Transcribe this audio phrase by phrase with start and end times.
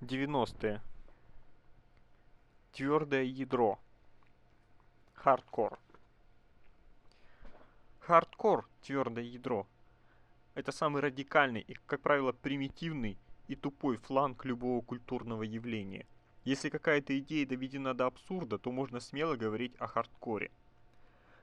[0.00, 0.80] 90-е.
[2.72, 3.80] Твердое ядро.
[5.14, 5.76] Хардкор.
[7.98, 9.66] Хардкор, твердое ядро,
[10.54, 16.06] это самый радикальный и, как правило, примитивный и тупой фланг любого культурного явления.
[16.44, 20.52] Если какая-то идея доведена до абсурда, то можно смело говорить о хардкоре.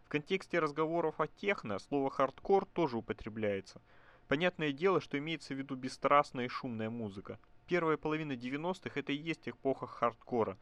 [0.06, 3.82] В контексте разговоров о техно слово «хардкор» тоже употребляется.
[4.30, 7.38] Понятное дело, что имеется в виду бесстрастная и шумная музыка.
[7.68, 10.56] Первая половина 90-х это и есть эпоха хардкора.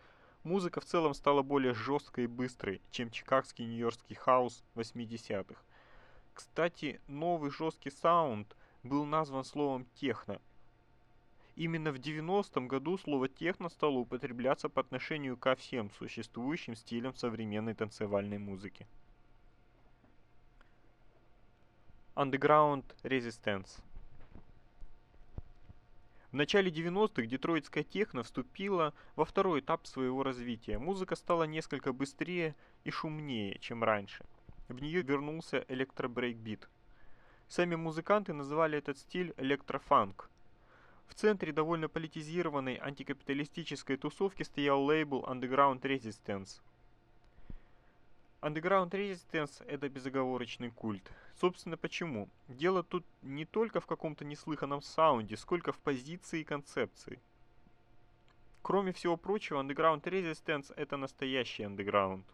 [0.43, 5.61] Музыка в целом стала более жесткой и быстрой, чем чикагский нью-йоркский хаус 80-х.
[6.33, 10.41] Кстати, новый жесткий саунд был назван словом техно.
[11.55, 17.75] Именно в 90-м году слово техно стало употребляться по отношению ко всем существующим стилям современной
[17.75, 18.87] танцевальной музыки.
[22.15, 23.81] Underground Resistance
[26.33, 30.79] В начале 90-х детройтская техно вступила во второй этап своего развития.
[30.79, 34.25] Музыка стала несколько быстрее и шумнее, чем раньше.
[34.67, 36.67] В нее вернулся электробрейкбит.
[37.47, 40.31] Сами музыканты называли этот стиль электрофанк.
[41.05, 46.61] В центре довольно политизированной антикапиталистической тусовки стоял лейбл Underground Resistance–
[48.43, 51.09] Underground Resistance– это безоговорочный культ.
[51.39, 52.27] Собственно, почему?
[52.49, 57.21] Дело тут не только в каком-то неслыханном саунде, сколько в позиции и концепции.
[58.61, 62.25] Кроме всего прочего, Underground Resistance– это настоящий андеграунд.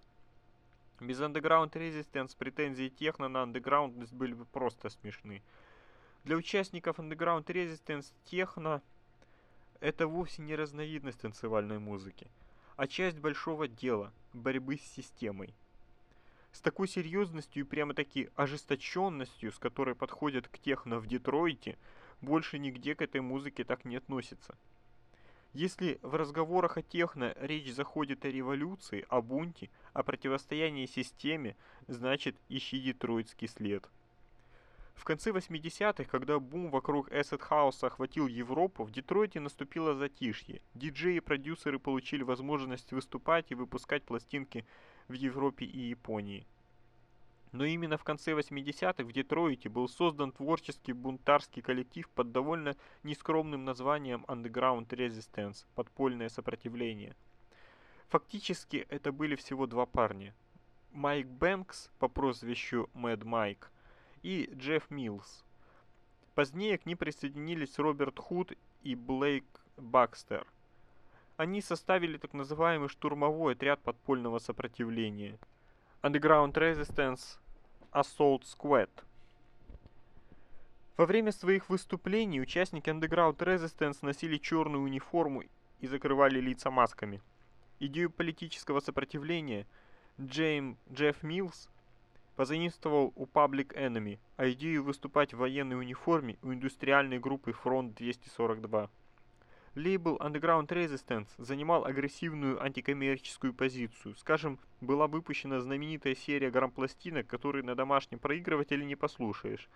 [0.99, 5.43] Без Underground Resistance претензии техно на андеграундность были бы просто смешны.
[6.23, 8.81] Для участников Underground Resistance техно–
[9.79, 12.31] это вовсе не разновидность танцевальной музыки,
[12.77, 15.53] а часть большого дела– борьбы с системой–
[16.51, 21.77] с такой серьезностью и прямо-таки ожесточенностью, с которой подходят к техно в Детройте,
[22.21, 24.57] больше нигде к этой музыке так не относятся.
[25.53, 31.55] Если в разговорах о техно речь заходит о революции, о бунте, о противостоянии системе,
[31.87, 33.89] значит ищи детройтский след.
[34.93, 40.61] В конце 80-х, когда бум вокруг Acid House охватил Европу, в Детройте наступило затишье.
[40.75, 44.65] Диджеи и продюсеры получили возможность выступать и выпускать пластинки
[45.09, 46.45] в Европе и Японии.
[47.51, 53.65] Но именно в конце 80-х в Детройте был создан творческий бунтарский коллектив под довольно нескромным
[53.65, 57.15] названием Underground Resistance– подпольное сопротивление.
[58.09, 60.35] Фактически это были всего два парня.
[60.91, 63.71] Майк Бэнкс по прозвищу Мэд Майк
[64.21, 65.43] и Джефф Милс.
[66.35, 68.53] Позднее к ним присоединились Роберт Худ
[68.83, 69.45] и Блейк
[69.75, 70.45] Бакстер–
[71.39, 75.39] они составили так называемый штурмовой отряд подпольного сопротивления.
[76.03, 77.39] Underground Resistance
[77.93, 78.89] Assault Squad.
[80.97, 85.43] Во время своих выступлений участники Underground Resistance носили черную униформу
[85.79, 87.21] и закрывали лица масками.
[87.79, 89.65] Идею политического сопротивления
[90.19, 91.69] Джейм Джефф Милс
[92.35, 98.89] позаимствовал у Public Enemy, а идею выступать в военной униформе у индустриальной группы Фронт 242.
[99.75, 104.15] Лейбл Underground Resistance занимал агрессивную антикоммерческую позицию.
[104.15, 109.69] Скажем, была выпущена знаменитая серия грамм-пластинок, которые на домашнем проигрывателе не послушаешь.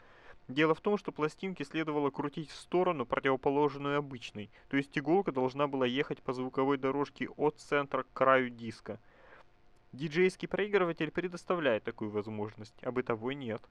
[0.47, 5.67] Дело в том, что пластинки следовало крутить в сторону, противоположную обычной, то есть иголка должна
[5.67, 8.99] была ехать по звуковой дорожке от центра к краю диска.
[9.93, 13.61] Диджейский проигрыватель предоставляет такую возможность, а бытовой нет.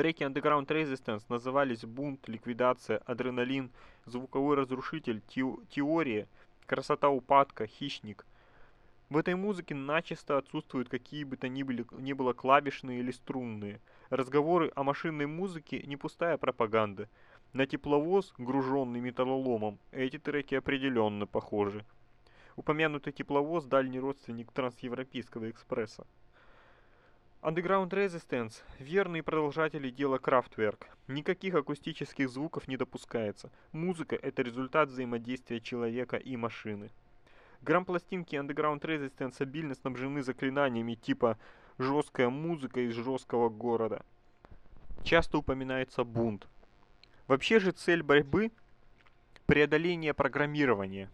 [0.00, 3.70] Треки Underground Resistance назывались «Бунт», «Ликвидация», «Адреналин»,
[4.06, 6.26] «Звуковой разрушитель», «Теория»,
[6.64, 8.24] «Красота упадка», «Хищник».
[9.10, 13.78] В этой музыке начисто отсутствуют какие бы то ни, были, ни было клавишные или струнные.
[14.08, 17.10] Разговоры о машинной музыке не пустая пропаганда.
[17.52, 21.84] На тепловоз, груженный металлоломом, эти треки определенно похожи.
[22.56, 26.06] Упомянутый тепловоз– дальний родственник трансевропейского экспресса.
[27.42, 30.84] Underground Resistance– верные продолжатели дела Kraftwerk.
[31.08, 33.50] Никаких акустических звуков не допускается.
[33.72, 36.90] Музыка– это результат взаимодействия человека и машины.
[37.62, 41.38] Грамм-пластинки Underground Resistance обильно снабжены заклинаниями типа
[41.78, 44.04] «жесткая музыка из жесткого города».
[45.02, 46.46] Часто упоминается бунт.
[47.26, 48.52] Вообще же цель борьбы–
[49.46, 51.08] преодоление программирования.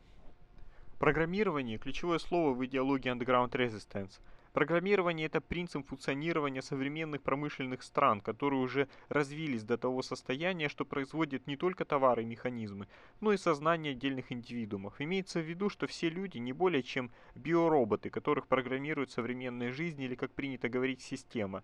[0.99, 4.19] Программирование– ключевое слово в идеологии Underground Resistance–
[4.57, 11.47] Программирование– это принцип функционирования современных промышленных стран, которые уже развились до того состояния, что производят
[11.47, 12.89] не только товары и механизмы,
[13.21, 14.99] но и сознание отдельных индивидуумов.
[14.99, 20.15] Имеется в виду, что все люди не более чем биороботы, которых программирует современная жизнь или,
[20.15, 21.63] как принято говорить, система.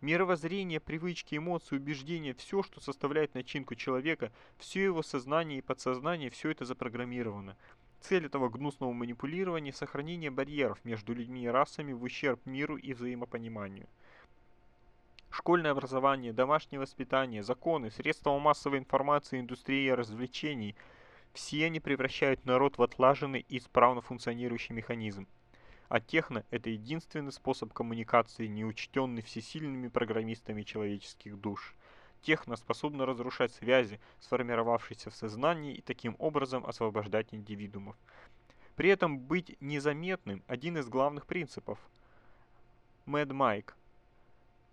[0.00, 6.48] Мировоззрение, привычки, эмоции, убеждения, все, что составляет начинку человека, все его сознание и подсознание, все
[6.48, 7.54] это запрограммировано.
[8.06, 13.86] Цель этого гнусного манипулирования– сохранение барьеров между людьми и расами в ущерб миру и взаимопониманию.
[15.30, 20.76] Школьное образование, домашнее воспитание, законы, средства массовой информации, индустрия развлечений–
[21.32, 25.26] все они превращают народ в отлаженный и исправно функционирующий механизм.
[25.88, 31.74] А техно– это единственный способ коммуникации, не учтенный всесильными программистами человеческих душ.
[32.24, 37.96] Техно способна разрушать связи, сформировавшиеся в сознании, и таким образом освобождать индивидуумов.
[38.76, 41.78] При этом быть незаметным– один из главных принципов.
[43.04, 43.76] Мэд Майк.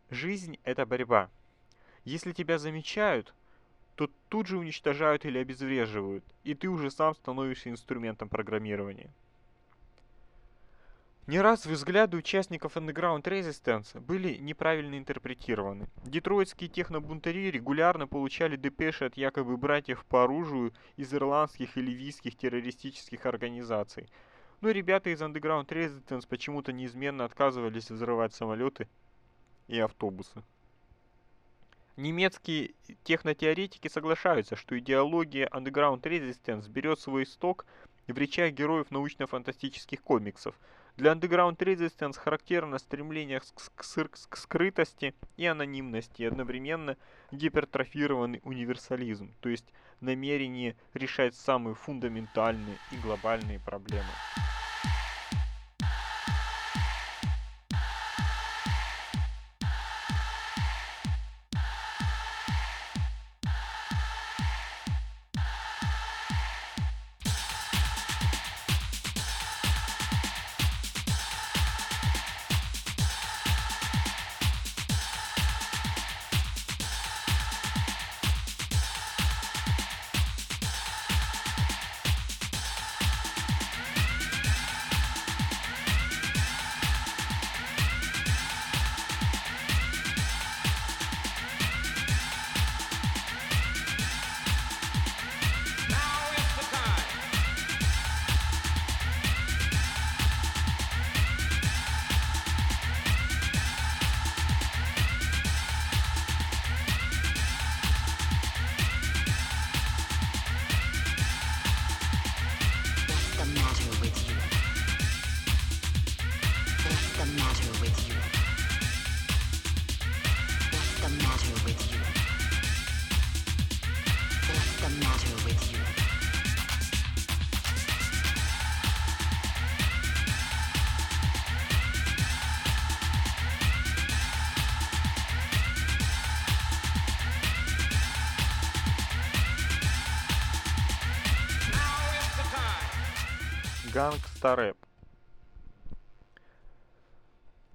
[0.10, 1.30] Жизнь– это борьба.
[2.06, 3.34] Если тебя замечают,
[3.96, 9.12] то тут же уничтожают или обезвреживают, и ты уже сам становишься инструментом программирования.
[11.28, 15.88] Не раз взгляды участников Underground Resistance были неправильно интерпретированы.
[16.04, 23.28] Детройтские технобунтари регулярно получали депеши от якобы братьев по оружию из ирландских и ливийских террористических
[23.28, 24.10] организаций.
[24.62, 28.90] Но ребята из Underground Resistance почему-то неизменно отказывались взрывать самолеты
[29.68, 30.42] и автобусы.
[31.98, 37.68] Немецкие технотеоретики соглашаются, что идеология Underground Resistance берет свой исток
[38.08, 40.60] в речах героев научно-фантастических комиксов–
[40.98, 43.46] для Underground Resistance характерно стремление к,
[43.76, 46.98] к скрытости и анонимности, и одновременно
[47.32, 54.18] гипертрофированный универсализм, то есть намерение решать самые фундаментальные и глобальные проблемы.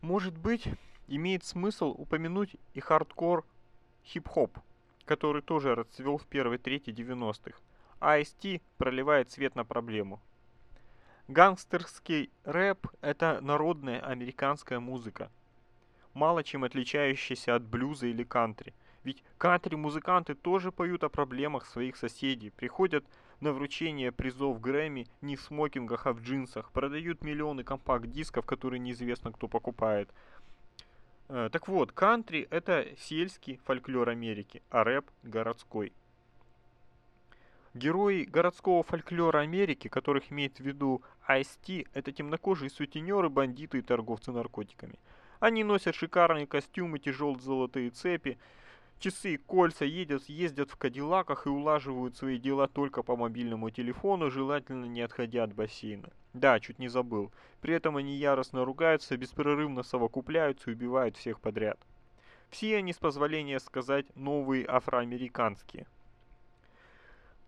[0.07, 0.69] Может быть,
[1.09, 3.45] имеет смысл упомянуть и хардкор
[4.05, 4.57] хип-хоп,
[5.05, 7.59] который тоже расцвел в первой трети 90-х.
[7.99, 10.21] Ice-T проливает свет на проблему.
[11.27, 15.29] Гангстерский рэп– это народная американская музыка,
[16.15, 18.75] мало чем отличающаяся от блюза или кантри.
[19.03, 23.05] Ведь кантри-музыканты тоже поют о проблемах своих соседей, приходят
[23.41, 26.71] на вручение призов Грэмми не в смокингах, а в джинсах.
[26.73, 30.11] Продают миллионы компакт-дисков, которые неизвестно кто покупает.
[31.29, 35.93] Э, так вот, кантри это сельский фольклор Америки, а рэп городской.
[37.75, 44.33] Герои городского фольклора Америки, которых имеет в виду Ice-T, это темнокожие сутенеры, бандиты и торговцы
[44.33, 44.99] наркотиками.
[45.41, 48.39] Они носят шикарные костюмы, тяжелые золотые цепи,
[48.99, 54.87] Часы кольца едят, ездят в кадиллаках и улаживают свои дела только по мобильному телефону, желательно
[54.87, 56.11] не отходя от бассейна.
[56.33, 57.31] Да, чуть не забыл.
[57.61, 61.79] При этом они яростно ругаются, беспрерывно совокупляются и убивают всех подряд.
[62.49, 65.87] Все они, с позволения сказать, новые афроамериканские.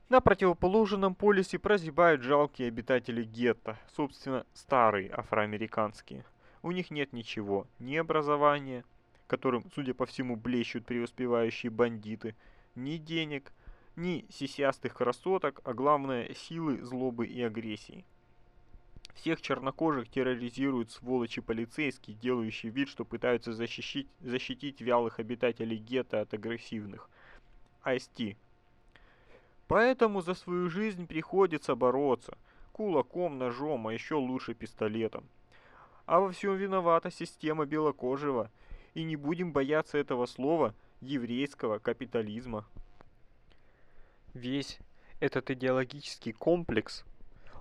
[0.08, 6.24] На противоположном полюсе прозябают жалкие обитатели гетто, собственно, старые афроамериканские.
[6.62, 8.84] У них нет ничего, ни образования,
[9.28, 12.34] которым, судя по всему, блещут преуспевающие бандиты,
[12.74, 13.52] ни денег,
[13.94, 18.04] ни сисястых красоток, а главное силы, злобы и агрессии.
[19.14, 26.32] Всех чернокожих терроризируют сволочи полицейские, делающие вид, что пытаются защитить, защитить вялых обитателей гетто от
[26.32, 27.10] агрессивных.
[27.82, 28.36] Айсти.
[29.66, 32.38] Поэтому за свою жизнь приходится бороться.
[32.72, 35.28] Кулаком, ножом, а еще лучше пистолетом.
[36.06, 38.50] А во всем виновата система белокожего–
[38.94, 42.66] и не будем бояться этого слова еврейского капитализма.
[44.34, 44.78] Весь
[45.20, 47.04] этот идеологический комплекс,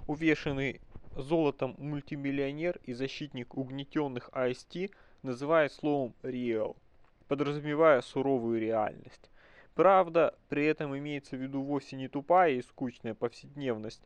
[0.08, 0.82] увешанный
[1.16, 4.92] золотом мультимиллионер и защитник угнетенных AST
[5.24, 6.76] называет словом «real»,
[7.28, 9.30] подразумевая суровую реальность.
[9.74, 14.02] Правда, при этом имеется в виду вовсе не тупая и скучная повседневность,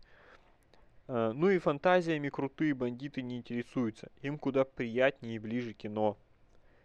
[1.08, 6.18] э, ну и фантазиями крутые бандиты не интересуются, им куда приятнее и ближе кино.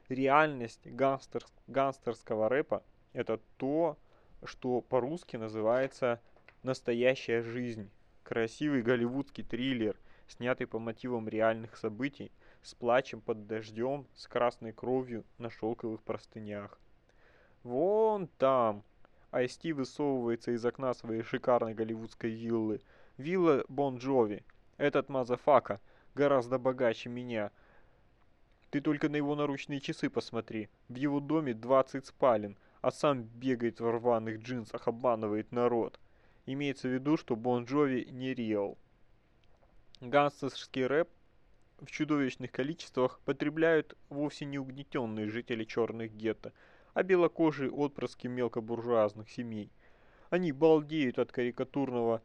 [0.09, 3.99] Реальность гангстер, гангстерского рэпа– это то,
[4.45, 6.21] что по-русски называется
[6.63, 7.91] «настоящая жизнь».
[8.23, 9.97] Красивый голливудский триллер,
[10.29, 12.31] снятый по мотивам реальных событий,
[12.63, 16.79] с плачем под дождем, с красной кровью на шелковых простынях.
[17.65, 18.85] Вон там.
[19.33, 22.81] Ice-T высовывается из окна своей шикарной голливудской виллы.
[23.17, 24.45] Вилла Бон Джови.
[24.77, 25.81] Этот motherfucker
[26.15, 27.51] гораздо богаче меня.
[28.77, 30.69] Ты только на его наручные часы посмотри.
[30.91, 35.99] В его доме 20 спален, а сам бегает в рваных джинсах, обманывает народ.
[36.45, 38.77] Имеется в виду, что Бон Джови не реал.
[40.03, 41.09] Гангстерский рэп
[41.81, 46.53] в чудовищных количествах потребляют вовсе не угнетенные жители черных гетто,
[46.93, 49.73] а белокожие отпрыски мелкобуржуазных семей.
[50.29, 52.21] Они балдеют от карикатурного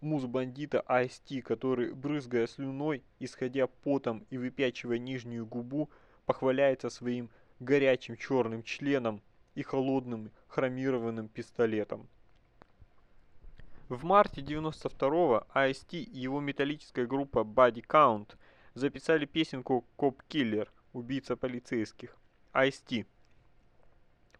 [0.00, 5.90] муз-бандита Айсти, который, брызгая слюной, исходя потом и выпячивая нижнюю губу,
[6.24, 9.22] похваляется своим горячим черным членом
[9.54, 12.08] и холодным хромированным пистолетом.
[13.88, 18.36] В марте 92-го Ice-T и его металлическая группа Body Count
[18.74, 22.16] записали песенку «Коп Киллер»– убийца полицейских.
[22.52, 23.06] Ice-T.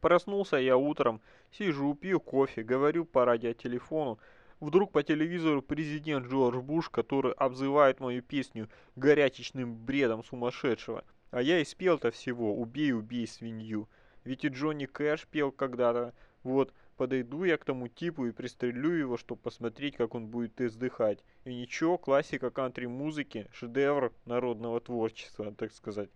[0.00, 1.20] Проснулся я утром,
[1.52, 4.18] сижу, пью кофе, говорю по радиотелефону.
[4.58, 11.04] Вдруг по телевизору президент Джордж Буш, который обзывает мою песню горячечным бредом сумасшедшего.
[11.30, 13.88] А я и спел-то всего «Убей, убей свинью».
[14.24, 16.14] Ведь и Джонни Кэш пел когда-то.
[16.42, 21.22] Вот, подойду я к тому типу и пристрелю его, чтобы посмотреть, как он будет издыхать.
[21.44, 26.08] И ничего, классика кантри-музыки, шедевр народного творчества, так сказать.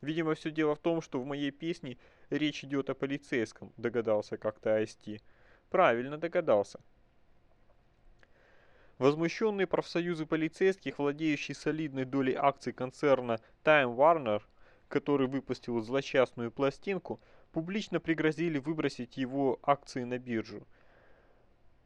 [0.00, 1.98] Видимо, все дело в том, что в моей песне
[2.30, 5.20] речь идет о полицейском, догадался как-то Айсти.
[5.68, 6.80] Правильно догадался.
[8.98, 14.42] Возмущенные профсоюзы полицейских, владеющие солидной долей акций концерна Time Warner,
[14.88, 17.20] который выпустил злосчастную пластинку,
[17.52, 20.66] публично пригрозили выбросить его акции на биржу.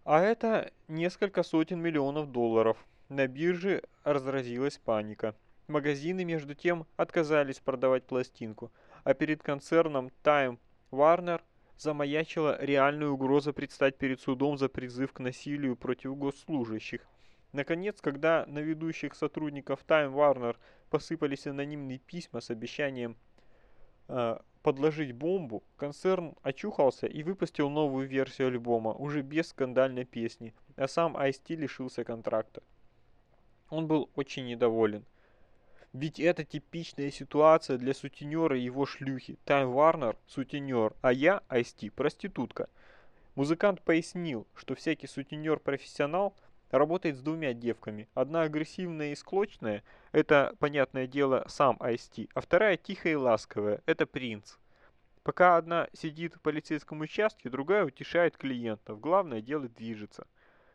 [0.04, 2.76] А это несколько сотен миллионов долларов.
[3.08, 5.34] На бирже разразилась паника.
[5.68, 8.70] Магазины, между тем, отказались продавать пластинку,
[9.02, 10.58] а перед концерном Time
[10.92, 11.40] Warner
[11.78, 17.06] замаячила реальная угроза предстать перед судом за призыв к насилию против госслужащих.
[17.52, 20.56] Наконец, когда на ведущих сотрудников Time Warner
[20.90, 23.16] посыпались анонимные письма с обещанием
[24.08, 30.88] э, подложить бомбу, концерн очухался и выпустил новую версию альбома, уже без скандальной песни, а
[30.88, 32.62] сам Ice-T лишился контракта.
[33.70, 35.04] Он был очень недоволен.
[35.96, 39.38] Ведь это типичная ситуация для сутенера и его шлюхи.
[39.46, 42.68] Тайм Варнер– сутенер, а я, Айсти, проститутка.
[43.34, 46.36] Музыкант пояснил, что всякий сутенер-профессионал
[46.70, 48.10] работает с двумя девками.
[48.12, 54.04] Одна агрессивная и склочная– это, понятное дело, сам Айсти, а вторая тихая и ласковая– это
[54.04, 54.58] принц.
[55.22, 59.00] Пока одна сидит в полицейском участке, другая утешает клиентов.
[59.00, 60.26] Главное, дело движется.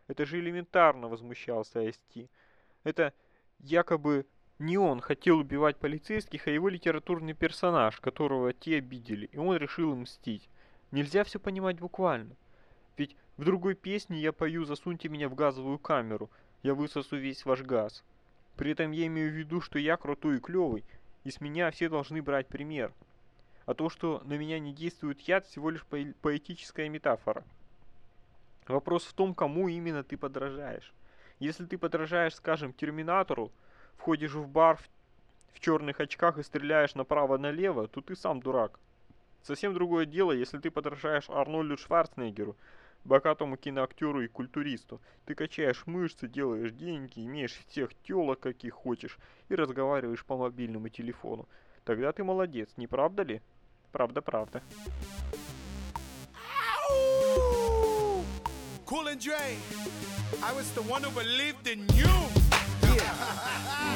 [0.07, 2.27] Это же элементарно, возмущался Айсти.
[2.83, 3.13] Это
[3.59, 4.25] якобы
[4.61, 9.95] не он хотел убивать полицейских, а его литературный персонаж, которого те обидели, и он решил
[9.95, 10.47] мстить.
[10.91, 12.35] Нельзя все понимать буквально.
[12.95, 16.29] Ведь в другой песне я пою «Засуньте меня в газовую камеру»,
[16.61, 18.03] я высосу весь ваш газ.
[18.55, 20.83] При этом я имею в виду, что я крутой и клевый,
[21.23, 22.93] и с меня все должны брать пример.
[23.65, 25.85] А то, что на меня не действует яд, всего лишь
[26.21, 27.43] поэтическая метафора.
[28.67, 30.93] Вопрос в том, кому именно ты подражаешь.
[31.39, 33.51] Если ты подражаешь, скажем, Терминатору,
[33.97, 34.89] входишь в бар в,
[35.55, 38.79] в черных очках и стреляешь направо-налево, то ты сам дурак.
[39.43, 42.55] Совсем другое дело, если ты подражаешь Арнольду Шварценеггеру,
[43.03, 45.01] богатому киноактеру и культуристу.
[45.25, 49.17] Ты качаешь мышцы, делаешь деньги, имеешь всех телок, каких хочешь,
[49.49, 51.47] и разговариваешь по мобильному телефону.
[51.83, 53.41] Тогда ты молодец, не правда ли?
[53.91, 54.61] Правда, правда.
[58.85, 59.55] Cool and Dre,
[60.43, 62.40] I was the one who believed in you.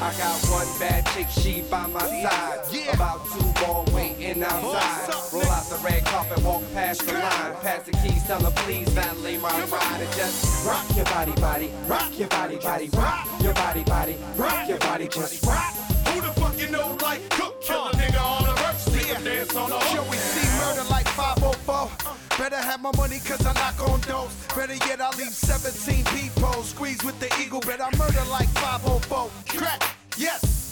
[0.01, 2.59] I got one bad chick, she by my side.
[2.71, 2.93] Yeah.
[2.93, 5.33] About two more waiting outside.
[5.33, 7.55] Roll out the red carpet, walk past the line.
[7.61, 10.01] Pass the keys, tell her please valet my ride.
[10.01, 14.67] And just rock your body, body, rock your body, body, rock your body, body, rock
[14.67, 15.73] your body, just rock.
[16.09, 17.61] Who the fuck you know like Cook?
[17.61, 18.85] Kill a nigga on the verse,
[19.23, 19.95] dance on the hook.
[19.95, 22.04] Yo, we see murder like 504.
[22.37, 24.33] Better have my money cause I knock on doors.
[24.55, 26.63] Better yet, I leave 17 people.
[26.63, 29.29] Squeeze with the eagle, but I murder like 504.
[29.47, 29.83] Crack,
[30.17, 30.65] yes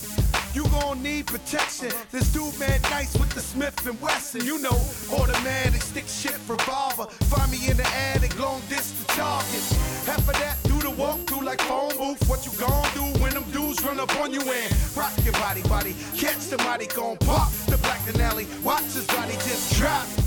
[0.54, 1.92] you gon' need protection.
[2.12, 4.78] This dude man nice with the Smith and Wesson, you know,
[5.12, 7.06] automatic stick shift revolver.
[7.26, 9.64] Find me in the attic, long distance target.
[10.06, 12.30] Half of that, do the walk through like phone booth.
[12.30, 15.62] What you gon' do when them dudes run up on you and rock your body,
[15.64, 15.96] body?
[16.18, 18.48] Catch somebody gon' pop the black and alley.
[18.64, 20.23] Watch his body just drop.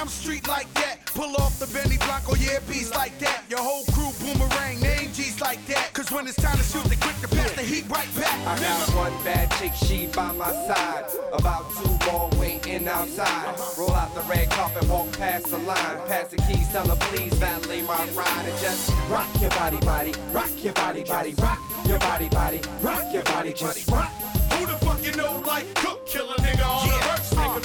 [0.00, 1.04] I'm street like that.
[1.12, 3.44] Pull off the Benny Blanco, oh yeah, beats like that.
[3.50, 5.92] Your whole crew boomerang, name G's like that.
[5.92, 8.32] Cause when it's time to shoot, they quick to pass the heat right back.
[8.46, 11.04] I got one bad chick, she by my side.
[11.34, 13.60] About two more waiting outside.
[13.76, 15.98] Roll out the red carpet, walk past the line.
[16.08, 18.46] Pass the keys, tell her please valet my ride.
[18.48, 23.04] And just rock your body, body, rock your body, body, rock your body, body, rock
[23.12, 24.10] your body, just rock.
[24.54, 26.89] Who the fuck you know like Cook, kill a nigga on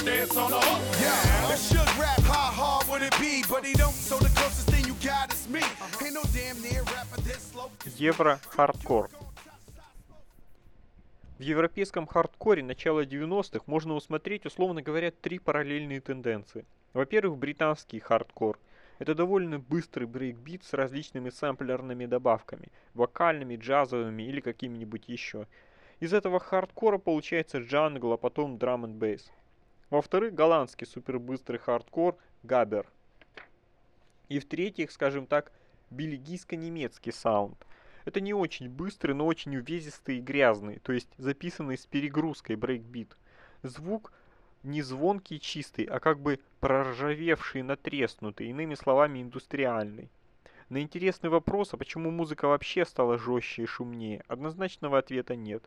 [0.06, 0.82] dance on the hook.
[1.02, 3.42] Yeah, it should rap, how hard would it be?
[3.52, 5.64] But he don't, so the closest thing you got is me.
[6.02, 7.70] Ain't no damn near rapper this slow.
[7.98, 9.10] Евро-хардкор.
[11.38, 16.64] В европейском хардкоре начала 90-х можно усмотреть, условно говоря, три параллельные тенденции.
[16.94, 18.58] Во-первых, британский хардкор.
[18.98, 25.46] Это довольно быстрый брейкбит с различными сэмплерными добавками, вокальными, джазовыми или какими-нибудь еще.
[26.00, 29.30] Из этого хардкора получается джангл, а потом драм н бейс.
[29.90, 32.86] Во-вторых, голландский супербыстрый хардкор габбер.
[34.28, 35.52] И в-третьих, скажем так,
[35.90, 37.56] бельгийско-немецкий саунд.
[38.04, 43.16] Это не очень быстрый, но очень увесистый и грязный, то есть записанный с перегрузкой брейкбит.
[43.62, 44.12] Звук
[44.62, 50.08] не звонкий и чистый, а как бы проржавевший, надтреснутый, иными словами индустриальный.
[50.68, 55.62] На интересный вопрос, а почему музыка вообще стала жестче и шумнее, однозначного ответа нет.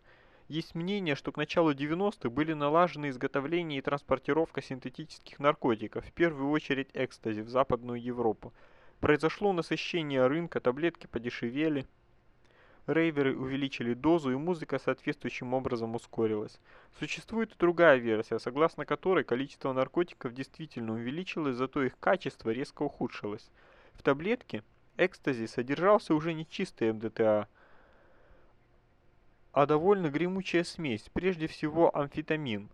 [0.50, 6.50] Есть мнение, что к началу 90-х были налажены изготовление и транспортировка синтетических наркотиков, в первую
[6.50, 8.51] очередь экстази, в Западную Европу.
[9.00, 11.86] Произошло насыщение рынка, таблетки подешевели,
[12.88, 16.60] рейверы увеличили дозу и музыка соответствующим образом ускорилась.
[16.97, 23.52] Существует и другая версия, согласно которой количество наркотиков действительно увеличилось, зато их качество резко ухудшилось.
[23.93, 24.63] В таблетке
[24.97, 27.47] экстази содержался уже не чистый МДТА,
[29.51, 32.69] а довольно гремучая смесь, прежде всего амфетамин,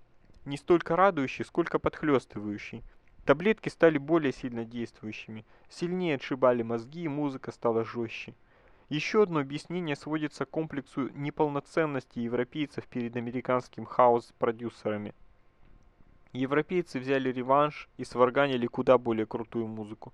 [0.46, 2.84] не столько радующий, сколько подхлестывающий.
[3.26, 8.36] Таблетки стали более сильно действующими, сильнее отшибали мозги и музыка стала жестче.
[8.90, 15.16] Еще одно объяснение сводится к комплексу неполноценности европейцев перед американским хаос-продюсерами.
[16.34, 20.14] Европейцы взяли реванш и сварганили куда более крутую музыку.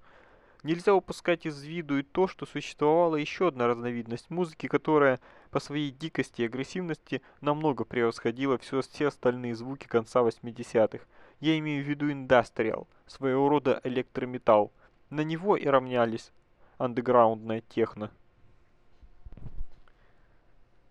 [0.64, 5.20] Нельзя упускать из виду и то, что существовала еще одна разновидность музыки, которая
[5.50, 11.04] по своей дикости и агрессивности намного превосходила все, все остальные звуки конца 80-х.
[11.40, 14.72] Я имею в виду индастриал, своего рода электрометалл.
[15.10, 16.32] На него и равнялась
[16.78, 18.12] андеграундная техно.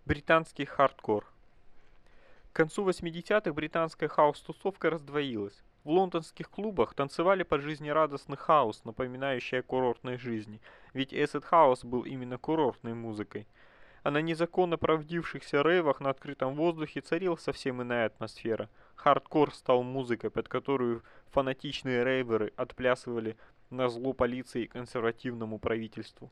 [0.05, 1.25] Британский хардкор
[2.53, 5.63] К концу 80-х британская хаус-тусовка раздвоилась.
[5.83, 10.61] В лондонских клубах танцевали под жизнерадостный хаус, напоминающий о курортной жизни,
[10.93, 13.47] ведь Acid House был именно курортной музыкой.
[14.03, 18.69] А на незаконно проводившихся рейвах на открытом воздухе царила совсем иная атмосфера.
[18.95, 23.39] Хардкор стал музыкой, под которую фанатичные рейверы отплясывали
[23.71, 26.31] на зло полиции и консервативному правительству.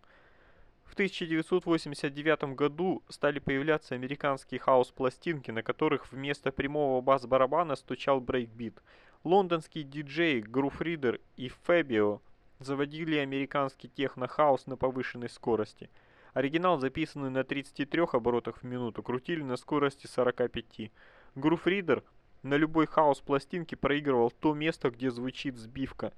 [0.85, 8.83] В 1989 году стали появляться американские хаус-пластинки, на которых вместо прямого бас-барабана стучал брейкбит–
[9.25, 12.21] Лондонские диджеи Grooverider и Fabio
[12.61, 15.91] заводили американский техно-хаус на повышенной скорости.
[16.35, 20.93] Оригинал, записанный на 33 оборотах в минуту, крутили на скорости 45.
[21.35, 22.05] Groove Reader
[22.45, 26.13] на любой хаос-пластинке проигрывал то место, где звучит сбивка,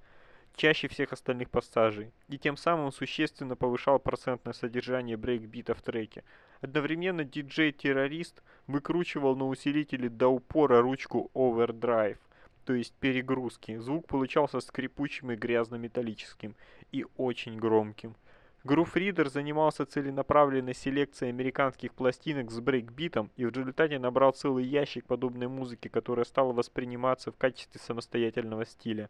[0.55, 6.23] чаще всех остальных пассажей, и тем самым существенно повышал процентное содержание брейкбита в треке.
[6.61, 12.19] Одновременно диджей-террорист выкручивал на усилителе до упора ручку Overdrive
[12.65, 13.77] то есть перегрузки.
[13.79, 16.55] Звук получался скрипучим и грязно-металлическим,
[16.93, 18.17] и очень громким.
[18.63, 25.49] Grooverider занимался целенаправленной селекцией американских пластинок с брейкбитом и в результате набрал целый ящик подобной
[25.49, 29.09] музыки, которая стала восприниматься в качестве самостоятельного стиля.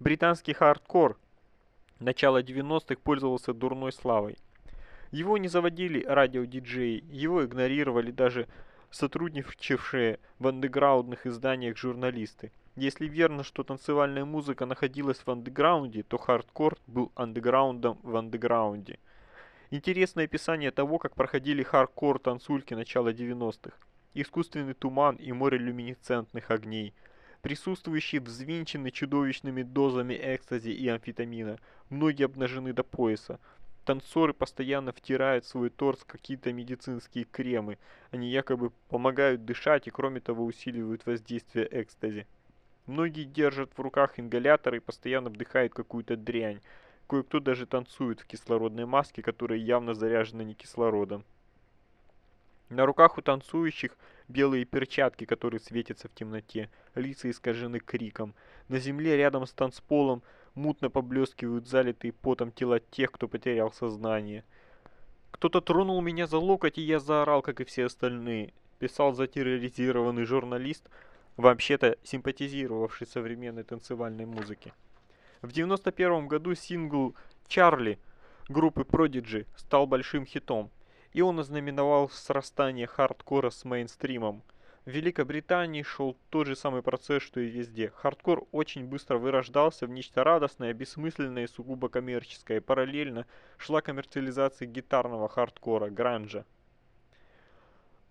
[0.00, 1.18] Британский хардкор
[1.98, 4.36] начала 90-х пользовался дурной славой.
[5.12, 8.48] Его не заводили радиодиджеи, его игнорировали даже
[8.92, 12.52] сотрудничавшие в андеграундных изданиях журналисты.
[12.76, 18.98] Если верно, что танцевальная музыка находилась в андеграунде, то хардкор был андеграундом в андеграунде.
[19.70, 23.76] Интересное описание того, как проходили хардкор танцульки начала 90-х.
[24.14, 26.94] Искусственный туман и море люминесцентных огней.
[27.40, 31.58] Присутствующие взвинчены чудовищными дозами экстази и амфетамина.
[31.88, 33.40] Многие обнажены до пояса.
[33.84, 37.78] Танцоры постоянно втирают в свой торс какие-то медицинские кремы.
[38.12, 42.28] Они якобы помогают дышать и кроме того усиливают воздействие экстази.
[42.86, 46.60] Многие держат в руках ингаляторы и постоянно вдыхают какую-то дрянь.
[47.08, 51.24] Кое-кто даже танцует в кислородной маске, которая явно заряжена не кислородом.
[52.68, 53.96] На руках у танцующих
[54.28, 56.70] белые перчатки, которые светятся в темноте.
[56.94, 58.34] Лица искажены криком.
[58.68, 60.22] На земле рядом с танцполом
[60.54, 64.44] мутно поблескивают залитые потом тела тех, кто потерял сознание.
[65.30, 68.52] Кто-то тронул меня за локоть, и я заорал, как и все остальные.
[68.78, 70.88] Писал затерроризированный журналист,
[71.36, 74.72] вообще-то симпатизировавший современной танцевальной музыке.
[75.40, 77.14] В 91 году сингл
[77.48, 77.98] «Чарли»
[78.48, 80.70] группы Prodigy стал большим хитом
[81.12, 84.42] и он ознаменовал срастание хардкора с мейнстримом.
[84.84, 87.92] В Великобритании шел тот же самый процесс, что и везде.
[87.94, 92.60] Хардкор очень быстро вырождался в нечто радостное, бессмысленное и сугубо коммерческое.
[92.60, 93.26] Параллельно
[93.58, 96.44] шла коммерциализация гитарного хардкора, гранжа.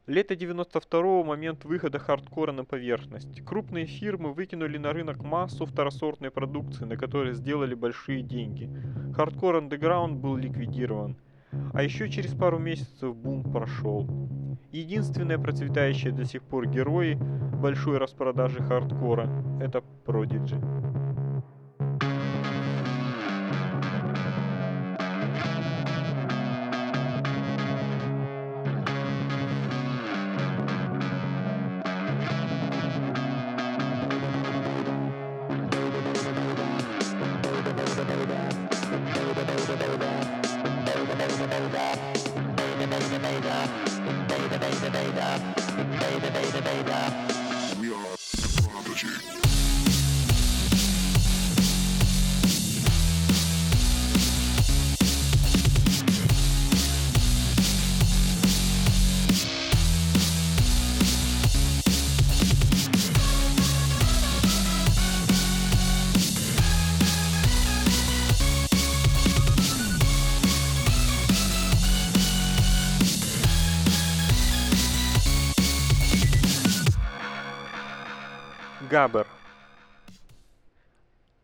[0.07, 3.45] Лето 92-го– момент выхода хардкора на поверхность.
[3.45, 8.69] Крупные фирмы выкинули на рынок массу второсортной продукции, на которой сделали большие деньги.
[9.13, 11.17] Хардкор андеграунд был ликвидирован.
[11.73, 14.07] А еще через пару месяцев бум прошел.
[14.71, 17.17] Единственные процветающие до сих пор герои
[17.61, 19.29] большой распродажи хардкора–
[19.61, 20.59] это Продиджи.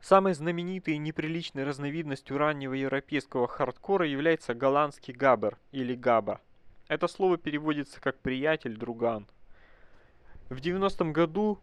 [0.07, 6.39] Самой знаменитой и неприличной разновидностью раннего европейского хардкора является голландский габер или габа.
[6.87, 9.27] Это слово переводится как «приятель», «друган».
[10.47, 11.59] В 90-м году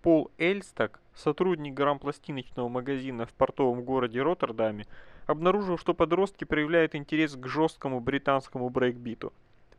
[0.00, 4.86] Пол Эльстак, сотрудник грампластиночного магазина в портовом городе Роттердаме,
[5.26, 9.34] обнаружил, что подростки проявляют интерес к жесткому британскому брейкбиту.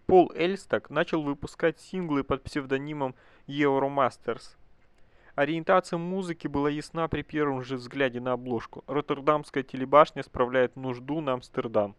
[0.05, 3.15] Пол Эльстак начал выпускать синглы под псевдонимом
[3.47, 4.55] Euromasters–
[5.37, 8.83] Ориентация музыки была ясна при первом же взгляде на обложку.
[8.87, 11.95] Роттердамская телебашня справляет нужду на Амстердам.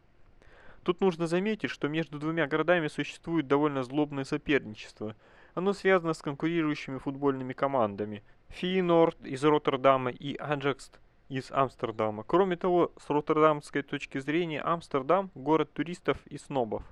[0.82, 5.14] Тут нужно заметить, что между двумя городами существует довольно злобное соперничество.
[5.54, 8.24] Оно связано с конкурирующими футбольными командами.
[8.48, 10.90] Фейнорд из Роттердама и Аджакс
[11.28, 12.24] из Амстердама.
[12.24, 16.82] Кроме того, с роттердамской точки зрения Амстердам– город туристов и снобов.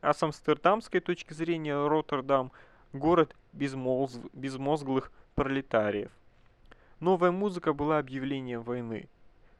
[0.00, 2.50] А с амстердамской точки зрения Роттердам–
[2.92, 4.18] город безмозг...
[4.32, 6.10] безмозглых пролетариев.
[7.00, 9.08] Новая музыка была объявлением войны.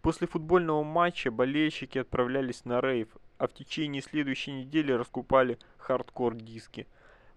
[0.00, 3.08] После футбольного матча болельщики отправлялись на рейв,
[3.38, 6.86] а в течение следующей недели раскупали хардкор-диски.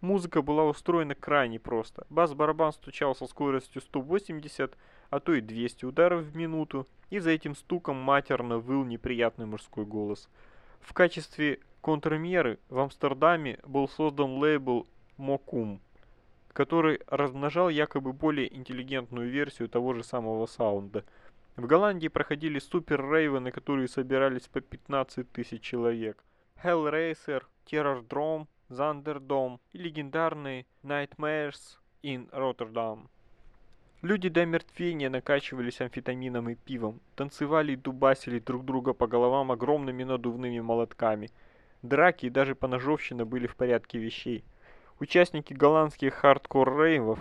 [0.01, 2.05] Музыка была устроена крайне просто.
[2.09, 4.77] Бас-барабан стучал со скоростью 180,
[5.09, 9.85] а то и 200 ударов в минуту, и за этим стуком матерно выл неприятный мужской
[9.85, 10.29] голос.
[10.81, 15.79] В качестве контрмеры в Амстердаме был создан лейбл Мокум,
[16.55, 21.03] который размножал якобы более интеллигентную версию того же самого саунда.
[21.57, 26.23] В Голландии проходили супер-рейвы, которые собирались по 15 тысяч человек.
[26.63, 33.09] Hellraiser, Terrordrome, Thunderdome и легендарный Nightmares in Rotterdam.
[34.01, 40.05] Люди до мертвения накачивались амфетамином и пивом, танцевали и дубасили друг друга по головам огромными
[40.05, 41.31] надувными молотками.
[41.81, 44.45] Драки и даже поножовщина были в порядке вещей.
[44.97, 47.19] Участники голландских хардкор-рейвов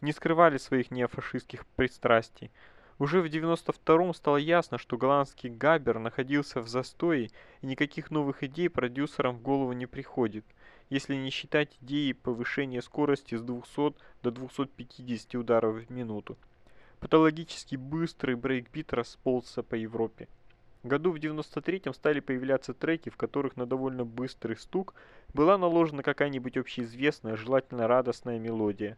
[0.00, 2.50] не скрывали своих неофашистских пристрастий.
[2.98, 7.28] Уже в 92-м стало ясно, что голландский габбер находился в застое,
[7.60, 10.46] и никаких новых идей продюсерам в голову не приходит,
[10.88, 16.38] если не считать идеи повышения скорости с 200 до 250 ударов в минуту.
[17.00, 20.26] Патологически быстрый брейкбит расползся по Европе.
[20.82, 24.94] Году в 93-м стали появляться треки, в которых на довольно быстрый стук
[25.34, 28.96] была наложена какая-нибудь общеизвестная, желательно радостная мелодия.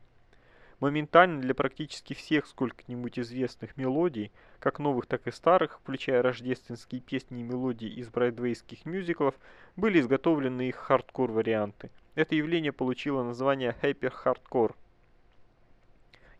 [0.78, 7.40] Моментально для практически всех сколько-нибудь известных мелодий, как новых, так и старых, включая рождественские песни
[7.40, 9.34] и мелодии из бродвейских мюзиклов,
[9.74, 11.90] были изготовлены их хардкор-варианты.
[12.14, 14.76] Это явление получило название хэппи-хардкор.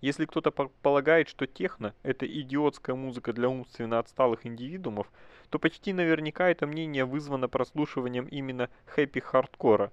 [0.02, 5.06] Если кто-то полагает, что техно– это идиотская музыка для умственно отсталых индивидуумов,
[5.48, 9.92] то почти наверняка это мнение вызвано прослушиванием именно хэппи-хардкора.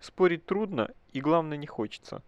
[0.00, 2.22] Спорить трудно и главное не хочется.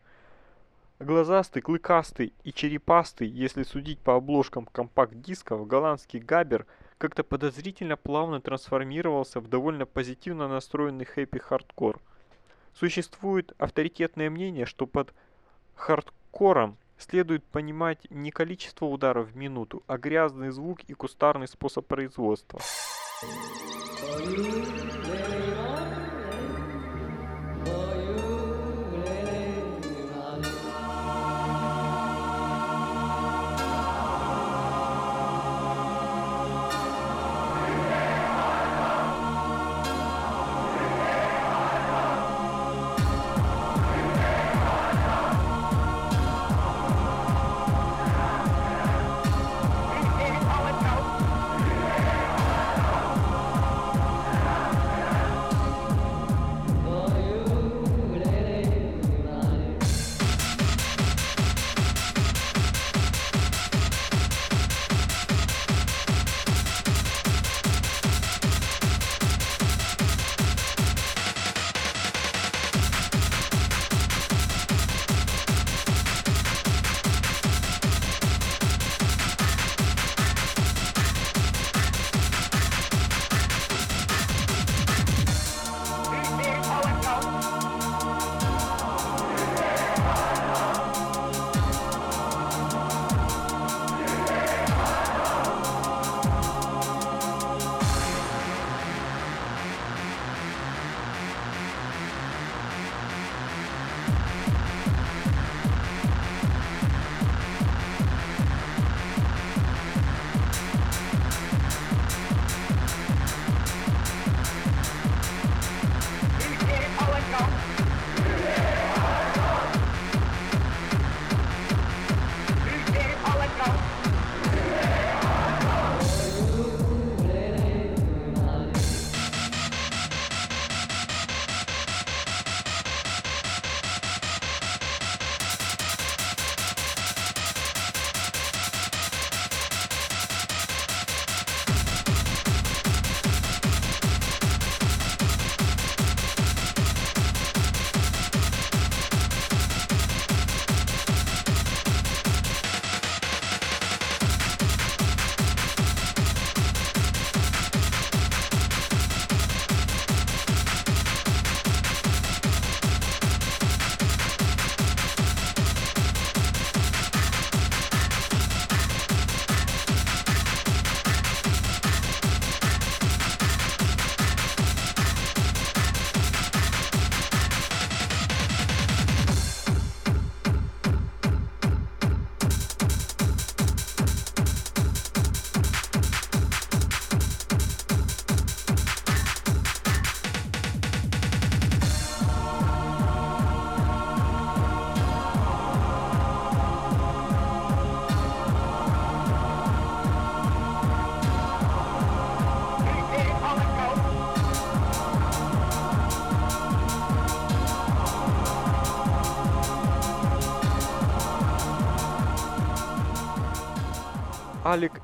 [0.98, 6.66] Глазастый, клыкастый и черепастый, если судить по обложкам компакт-дисков, голландский габер
[6.98, 12.02] как-то подозрительно плавно трансформировался в довольно позитивно настроенный хэппи-хардкор.
[12.74, 15.14] Существует авторитетное мнение, что под
[15.74, 22.60] хардкором следует понимать не количество ударов в минуту, а грязный звук и кустарный способ производства.
[24.16, 24.93] Алик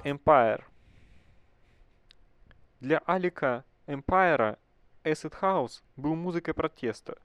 [0.05, 0.65] Empire.
[2.81, 4.59] Для Алика Эмпайра
[5.05, 7.19] Acid House был музыкой протеста.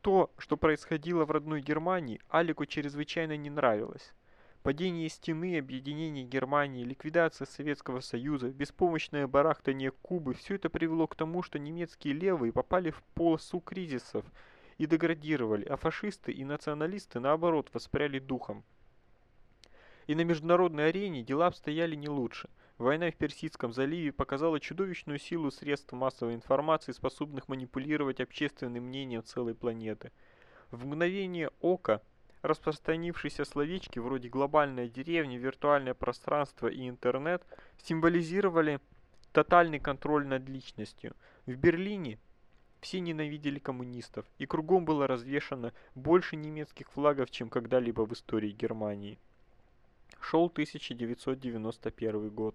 [0.00, 4.12] То, что происходило в родной Германии, Алику чрезвычайно не нравилось.
[4.62, 11.42] Падение стены, объединение Германии, ликвидация Советского Союза, беспомощное барахтание Кубы– все это привело к тому,
[11.42, 14.24] что немецкие левые попали в полосу кризисов
[14.78, 18.64] и деградировали, а фашисты и националисты, наоборот, воспряли духом.
[20.06, 22.48] И на международной арене дела обстояли не лучше.
[22.78, 29.54] Война в Персидском заливе показала чудовищную силу средств массовой информации, способных манипулировать общественным мнением целой
[29.54, 30.12] планеты.
[30.70, 32.02] В мгновение ока
[32.42, 37.42] распространившиеся словечки вроде «глобальная деревня», «виртуальное пространство» и «интернет»
[37.82, 38.80] символизировали
[39.32, 41.14] тотальный контроль над личностью.
[41.46, 42.18] В Берлине
[42.80, 49.18] все ненавидели коммунистов, и кругом было развешано больше немецких флагов, чем когда-либо в истории Германии.
[50.30, 52.54] Шел 1991 год.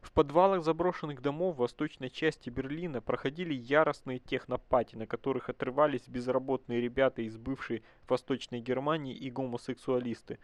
[0.00, 6.80] В подвалах заброшенных домов в восточной части Берлина проходили яростные технопати, на которых отрывались безработные
[6.80, 10.38] ребята из бывшей Восточной Германии и гомосексуалисты,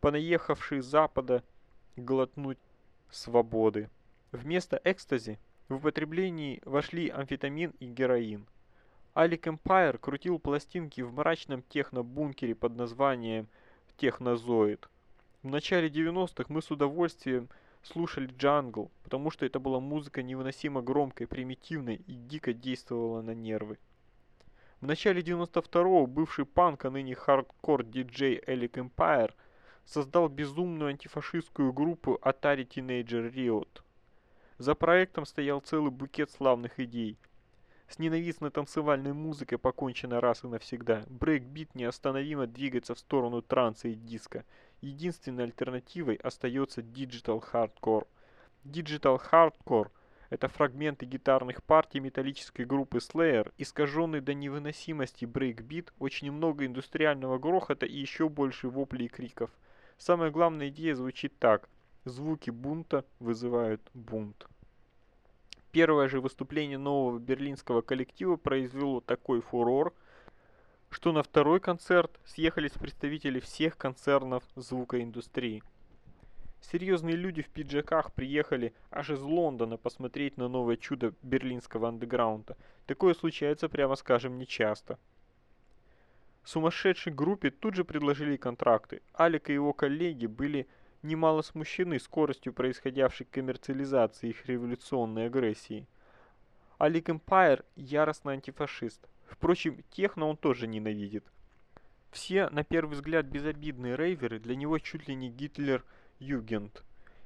[0.00, 1.42] понаехавшие с запада
[1.96, 2.58] глотнуть
[3.10, 3.88] свободы.
[4.32, 5.38] Вместо экстази
[5.70, 8.46] в употреблении вошли амфетамин и героин.
[9.16, 13.48] Алик Эмпайр крутил пластинки в мрачном техно-бункере под названием
[13.96, 14.90] «Технозоид».
[15.46, 17.48] В начале 90-х мы с удовольствием
[17.84, 23.78] слушали джангл, потому что это была музыка невыносимо громкой, примитивной и дико действовала на нервы.
[24.80, 29.34] В начале 92-го бывший панк, а ныне хардкор-диджей Alec Empire
[29.84, 33.82] создал безумную антифашистскую группу Atari Teenager Riot.
[34.58, 37.16] За проектом стоял целый букет славных идей.
[37.88, 41.04] С ненавистной танцевальной музыкой покончено раз и навсегда.
[41.06, 44.44] Брейкбит неостановимо двигается в сторону транса и диско–
[44.86, 48.06] единственной альтернативой остается Digital Hardcore.
[48.64, 49.90] Digital Hardcore–
[50.30, 57.86] это фрагменты гитарных партий металлической группы Slayer, искаженный до невыносимости брейкбит, очень много индустриального грохота
[57.86, 59.50] и еще больше воплей и криков.
[59.98, 61.68] Самая главная идея звучит так.
[62.04, 64.46] Звуки бунта вызывают бунт.
[65.72, 69.92] Первое же выступление нового берлинского коллектива произвело такой фурор–
[70.90, 75.62] что на второй концерт съехались представители всех концернов звукоиндустрии.
[76.60, 82.56] Серьезные люди в пиджаках приехали аж из Лондона посмотреть на новое чудо берлинского андеграунда.
[82.86, 84.98] Такое случается, прямо скажем, нечасто.
[86.44, 89.02] Сумасшедшей группе тут же предложили контракты.
[89.18, 90.66] Алик и его коллеги были
[91.02, 95.86] немало смущены скоростью происходящей коммерциализации их революционной агрессии.
[96.80, 99.08] Алик Эмпайр яростный антифашист.
[99.28, 101.24] Впрочем, техно он тоже ненавидит.
[102.10, 106.82] Все, на первый взгляд, безобидные рейверы для него чуть ли не Гитлер-Югент.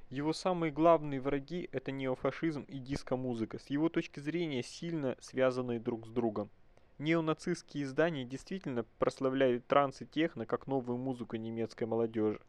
[0.08, 6.06] Его самые главные враги– это неофашизм и диско-музыка, с его точки зрения сильно связанные друг
[6.06, 6.50] с другом.
[6.98, 12.40] Неонацистские издания действительно прославляют транс и техно как новую музыку немецкой молодежи.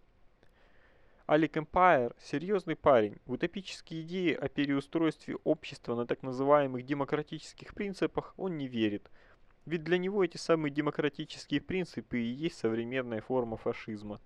[1.29, 3.17] Алик Эмпайр– серьезный парень.
[3.25, 9.11] В утопические идеи о переустройстве общества на так называемых демократических принципах он не верит–
[9.65, 14.19] ведь для него эти самые демократические принципы и есть современная форма фашизма.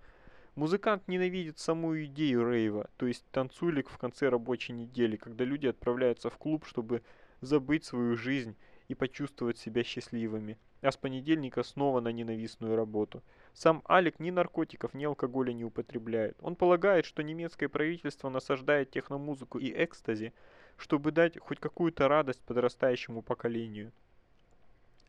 [0.54, 6.30] Музыкант ненавидит саму идею рейва, то есть танцулик в конце рабочей недели, когда люди отправляются
[6.30, 7.02] в клуб, чтобы
[7.42, 8.56] забыть свою жизнь
[8.88, 13.22] и почувствовать себя счастливыми, а с понедельника снова на ненавистную работу.
[13.52, 16.38] Сам Алик ни наркотиков, ни алкоголя не употребляет.
[16.40, 20.32] Он полагает, что немецкое правительство насаждает техномузыку и экстази,
[20.78, 23.92] чтобы дать хоть какую-то радость подрастающему поколению.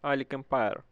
[0.04, 0.84] Алик Empire.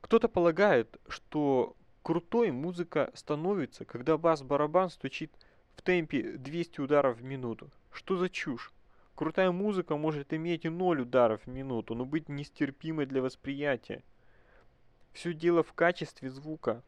[0.00, 5.32] Кто-то полагает, что крутой музыка становится, когда бас-барабан стучит
[5.74, 7.70] в темпе 200 ударов в минуту.
[7.90, 8.72] Что за чушь?
[9.14, 14.02] Крутая музыка может иметь и 0 ударов в минуту, но быть нестерпимой для восприятия.
[15.12, 16.82] Все дело в качестве звука.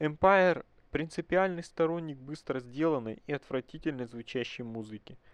[0.00, 5.16] Empire– принципиальный сторонник быстро сделанной и отвратительно звучащей музыки–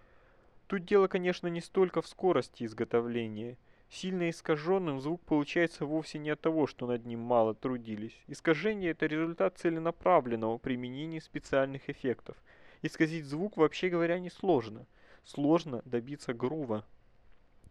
[0.66, 3.59] Тут дело, конечно, не столько в скорости изготовления.
[3.90, 8.18] Сильно искаженным звук получается вовсе не от того, что над ним мало трудились.
[8.29, 12.37] Искажение– это результат целенаправленного применения специальных эффектов.
[12.81, 14.87] Исказить звук, вообще говоря, несложно.
[15.24, 16.85] Сложно добиться грува.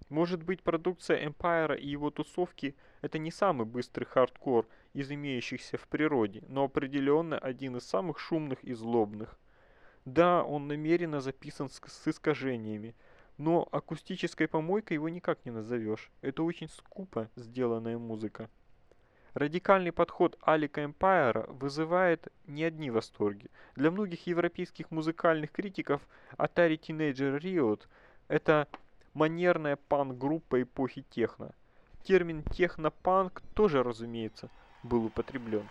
[0.10, 5.88] Может быть, продукция Empire и его тусовки– это не самый быстрый хардкор из имеющихся в
[5.88, 9.40] природе, но определенно один из самых шумных и злобных.
[10.06, 12.96] Да, он намеренно записан с, с искажениями,
[13.38, 16.12] но акустической помойкой его никак не назовешь.
[16.22, 18.50] Это очень скупо сделанная музыка.
[19.34, 23.50] Радикальный подход Алика Эмпайра вызывает не одни восторги.
[23.76, 26.02] Для многих европейских музыкальных критиков
[26.38, 27.88] Atari Teenager Riot–
[28.28, 28.68] это
[29.14, 31.56] манерная панк-группа эпохи техно.
[32.04, 34.50] Термин техно-панк тоже, разумеется,
[34.84, 35.68] был употреблен.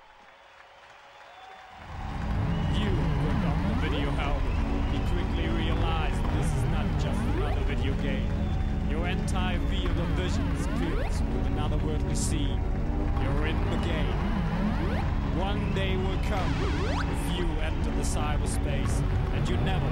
[9.12, 12.60] Entire field of vision is filled with another worldly scene.
[13.22, 14.16] You're in the game.
[15.38, 16.52] One day will come
[17.14, 19.02] if you enter the cyberspace
[19.34, 19.88] and you never,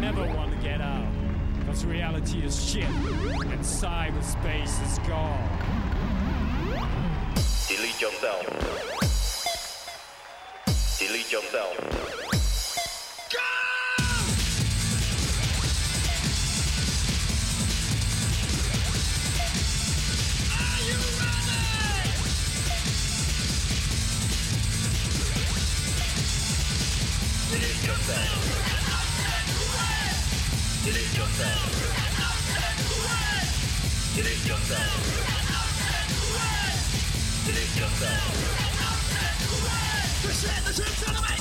[0.00, 1.06] never want to get out.
[1.60, 5.48] Because reality is shit and cyberspace is gone.
[7.68, 8.44] Delete yourself.
[10.98, 12.23] Delete yourself.
[30.84, 33.40] Delete yourself and obstinate away.
[34.16, 36.76] Delete yourself and obstinate away.
[37.46, 40.04] Delete yourself and obstinate away.
[40.28, 41.40] Present the truth to the main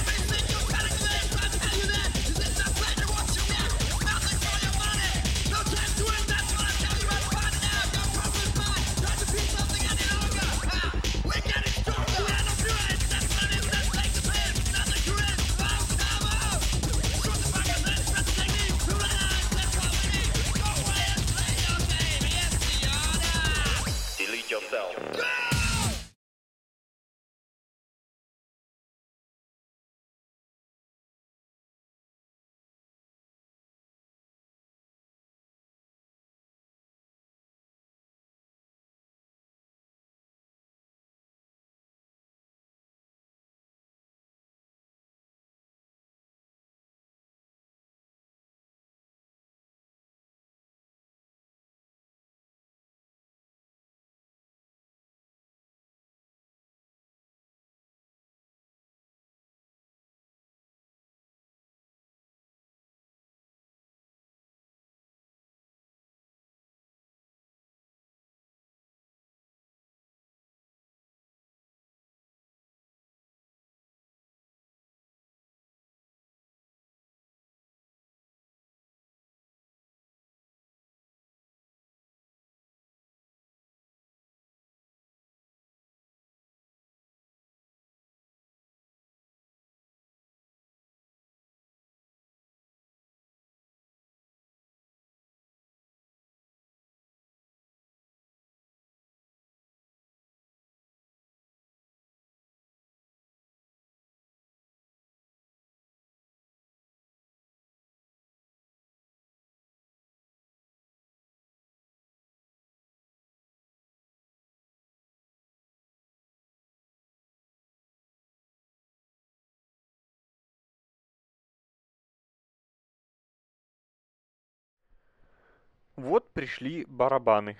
[125.95, 127.55] Вот пришли барабаны.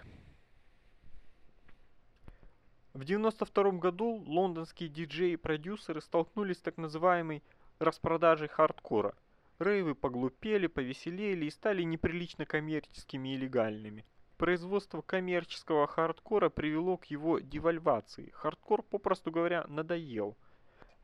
[2.96, 7.44] В 92 году лондонские диджеи и продюсеры столкнулись с так называемой
[7.78, 9.14] распродажей хардкора.
[9.60, 14.04] Рейвы поглупели, повеселели и стали неприлично коммерческими и легальными.
[14.38, 18.32] Производство коммерческого хардкора привело к его девальвации.
[18.34, 20.36] Хардкор, попросту говоря, надоел.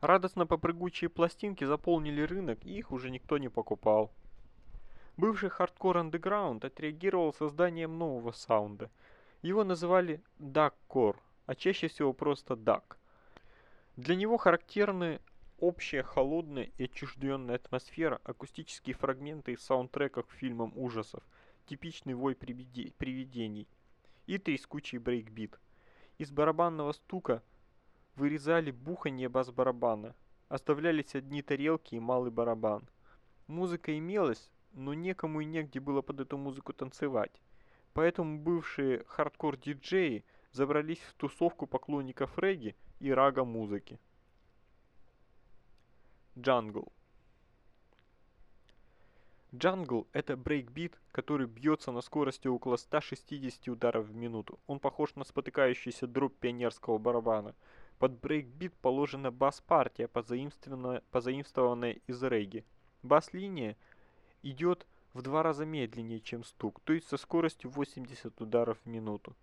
[0.00, 4.10] Радостно попрыгучие пластинки заполнили рынок, и их уже никто не покупал.
[5.20, 8.90] Бывший хардкор андеграунд отреагировал созданием нового саунда.
[9.42, 12.96] Его называли Darkcore, а чаще всего просто Dark.
[13.98, 15.20] Для него характерны
[15.58, 21.22] общая холодная и отчужденная атмосфера, акустические фрагменты из саундтреков к фильмам ужасов,
[21.66, 23.68] типичный вой привидений
[24.26, 25.60] и трескучий брейкбит.
[26.16, 27.42] Из барабанного стука
[28.16, 30.14] вырезали буханье бас-барабана,
[30.48, 32.88] оставлялись одни тарелки и малый барабан.
[33.48, 37.40] Музыка имелась, но некому и негде было под эту музыку танцевать.
[37.92, 43.98] Поэтому бывшие хардкор-диджеи забрались в тусовку поклонников регги и рага-музыки.
[46.38, 46.92] Джангл
[49.52, 54.60] Джангл– это брейкбит, который бьется на скорости около 160 ударов в минуту.
[54.68, 57.56] Он похож на спотыкающуюся дробь пионерского барабана.
[57.98, 62.64] Под брейкбит положена бас-партия, позаимствованная, из регги.
[63.02, 63.76] Бас-линия–
[64.42, 69.36] идет в два раза медленнее, чем стук, то есть со скоростью 80 ударов в минуту.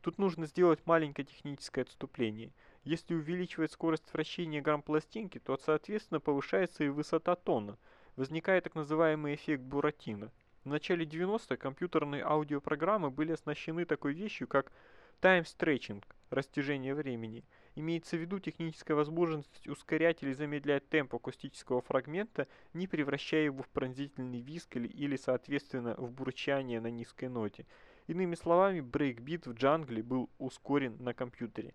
[0.00, 2.52] Тут нужно сделать маленькое техническое отступление.
[2.84, 7.78] Если увеличивать скорость вращения грампластинки, то соответственно повышается и высота тона.
[8.16, 10.32] Возникает так называемый эффект Буратино.
[10.64, 14.72] В начале 90-х компьютерные аудиопрограммы были оснащены такой вещью, как
[15.20, 17.44] stretching– растяжение времени–
[17.74, 23.68] Имеется в виду техническая возможность ускорять или замедлять темп акустического фрагмента, не превращая его в
[23.68, 27.64] пронзительный визг или, или соответственно в бурчание на низкой ноте.
[28.08, 31.74] Иными словами, брейкбит в джангле был ускорен на компьютере.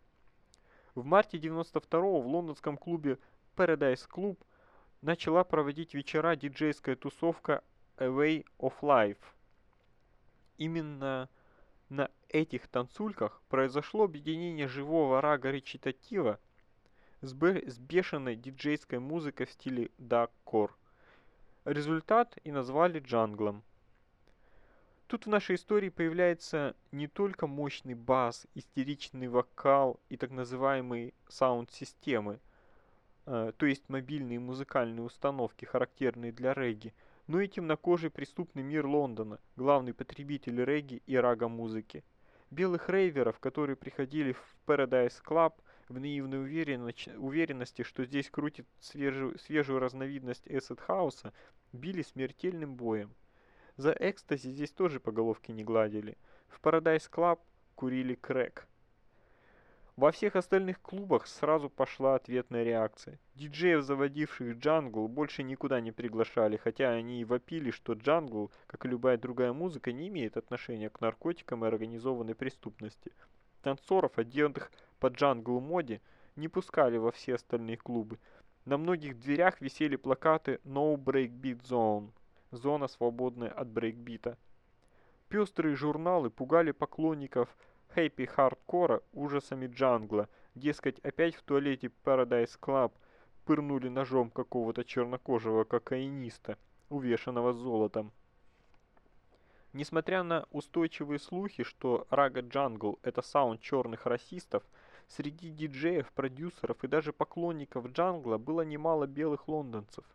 [0.94, 3.18] В марте 92 в лондонском клубе
[3.56, 4.38] Paradise Club
[5.02, 7.64] начала проводить вечера диджейская тусовка
[7.98, 9.18] A Way of Life.
[10.58, 11.30] Именно
[11.90, 16.40] на этих танцульках произошло объединение живого рага речитатива
[17.22, 20.76] с, с бешеной диджейской музыкой в стиле даккор.
[21.66, 23.64] Результат и назвали джанглом.
[25.08, 32.40] Тут в нашей истории появляется не только мощный бас, истеричный вокал и так называемые саунд-системы,
[33.26, 36.94] э, то есть мобильные музыкальные установки, характерные для регги,
[37.28, 42.04] но и темнокожий преступный мир Лондона, главный потребитель регги и рага-музыки.
[42.50, 45.54] белых рейверов, которые приходили в Paradise Club
[45.90, 51.34] в наивной уверенности, что здесь крутит свежую, свежую разновидность Acid House,
[51.74, 53.14] били смертельным боем.
[53.76, 56.18] За экстази здесь тоже по головке не гладили.
[56.48, 57.40] В Paradise Club
[57.76, 58.68] курили крэк.
[59.98, 63.20] Во всех остальных клубах сразу пошла ответная реакция.
[63.34, 68.90] Диджеев, заводивших джангл, больше никуда не приглашали, хотя они и вопили, что джангл, как и
[68.90, 73.12] любая другая музыка, не имеет отношения к наркотикам и организованной преступности.
[73.64, 76.00] Танцоров, одетых по джангл-моде,
[76.36, 78.20] не пускали во все остальные клубы.
[78.66, 82.12] На многих дверях висели плакаты «No Breakbeat Zone»–
[82.52, 84.38] «Зона, свободная от брейкбита».
[85.28, 87.50] Пестрые журналы пугали поклонников
[87.98, 90.30] хэппи-хардкора ужасами джангла.
[90.54, 92.92] Дескать, опять в туалете Paradise Club
[93.44, 98.12] пырнули ножом какого-то чернокожего кокаиниста, увешанного золотом.
[99.74, 104.64] Несмотря на устойчивые слухи, что Рага Джангл это саунд черных расистов,
[105.08, 110.06] среди диджеев, продюсеров и даже поклонников джангла было немало белых лондонцев.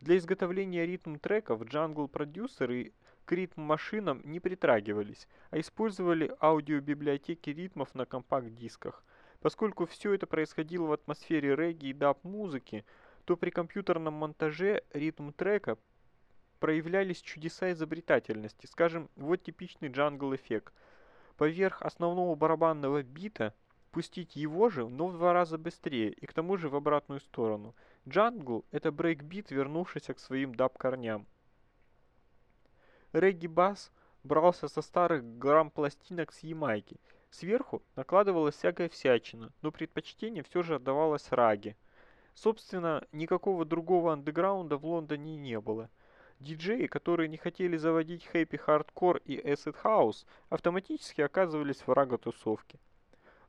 [0.00, 2.92] Для изготовления ритм-треков джангл-продюсеры
[3.24, 9.04] к ритм-машинам не притрагивались, а использовали аудиобиблиотеки ритмов на компакт-дисках.
[9.40, 12.84] Поскольку все это происходило в атмосфере регги и даб-музыки,
[13.24, 15.78] то при компьютерном монтаже ритм-трека
[16.58, 18.66] проявлялись чудеса изобретательности.
[18.66, 20.72] Скажем, вот типичный джангл-эффект.
[21.36, 23.54] Поверх основного барабанного бита
[23.90, 27.74] пустить его же, но в два раза быстрее, и к тому же в обратную сторону.
[28.08, 31.26] Джангл– это брейкбит, вернувшийся к своим даб-корням.
[33.12, 33.92] Регги-бас
[34.24, 36.96] брался со старых грампластинок с Ямайки.
[37.30, 41.76] Сверху накладывалась всякая всячина, но предпочтение все же отдавалось раге.
[42.34, 45.90] Собственно, никакого другого андеграунда в Лондоне не было.
[46.40, 52.78] Диджеи, которые не хотели заводить хэппи-хардкор и acid house, автоматически оказывались в рага-тусовке.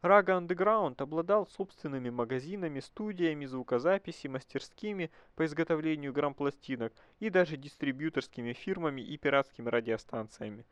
[0.04, 6.91] Рага-андеграунд обладал собственными магазинами, студиями звукозаписи, мастерскими по изготовлению грампластинок
[7.22, 10.66] и даже дистрибьюторскими фирмами и пиратскими радиостанциями.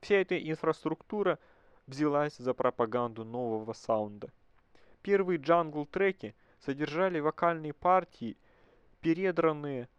[0.00, 1.38] Вся эта инфраструктура
[1.86, 4.32] взялась за пропаганду нового саунда.
[5.02, 8.38] Первые джангл-треки содержали вокальные партии,
[9.02, 9.90] передранные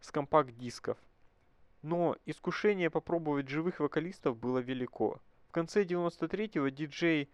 [0.00, 0.96] с компакт-дисков.
[1.82, 5.20] Но искушение попробовать живых вокалистов было велико.
[5.48, 7.28] В конце 93-го диджей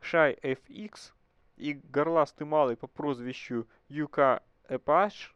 [0.00, 1.12] Шай FX
[1.56, 5.34] и горластый малый по прозвищу Юка Эпаш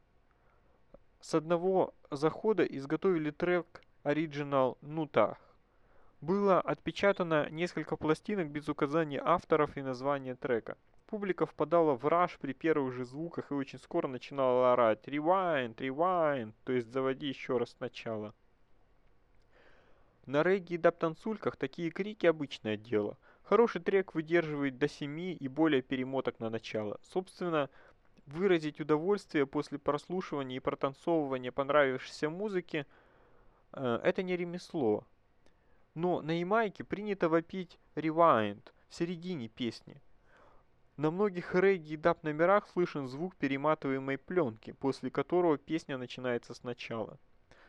[1.21, 5.37] с одного захода изготовили трек Original Nutah.
[6.21, 10.79] Было отпечатано несколько пластинок без указания авторов и названия трека.
[11.07, 15.77] Публика впадала в раж при первых же звуках и очень скоро начинала орать «Rewind!
[15.77, 18.35] Rewind!», то есть «Заводи еще раз сначала».
[20.25, 25.83] На регги и даб-танцульках такие крики обычное дело– Хороший трек выдерживает до 7 и более
[25.83, 26.99] перемоток на начало.
[27.13, 27.69] Собственно,
[28.27, 32.87] выразить удовольствие после прослушивания и протанцовывания понравившейся музыки
[33.73, 35.05] э, это не ремесло.
[35.95, 40.01] Но на Ямайке принято вопить rewind в середине песни.
[40.97, 47.19] На многих регги и даб номерах слышен звук перематываемой пленки, после которого песня начинается сначала.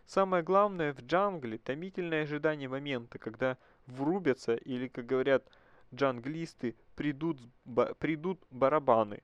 [0.06, 3.58] Самое главное в джангле томительное ожидание момента, когда
[3.88, 5.44] врубятся или, как говорят,
[5.94, 9.22] джанглисты, придут, ба, придут барабаны.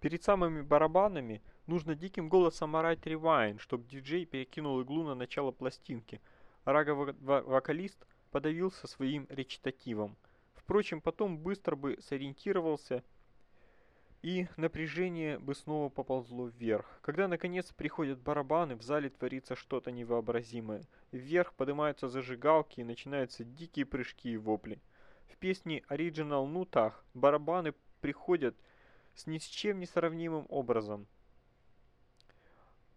[0.00, 6.20] Перед самыми барабанами нужно диким голосом орать ревайн, чтобы диджей перекинул иглу на начало пластинки.
[6.64, 10.16] Рага-вокалист подавился своим речитативом.
[10.54, 13.02] Впрочем, потом быстро бы сориентировался
[14.22, 16.86] и напряжение бы снова поползло вверх.
[17.02, 20.82] Когда наконец приходят барабаны, в зале творится что-то невообразимое.
[21.10, 24.78] Вверх поднимаются зажигалки и начинаются дикие прыжки и вопли.
[25.30, 28.56] В песне Original Нутах барабаны приходят
[29.14, 31.06] с ни с чем не сравнимым образом.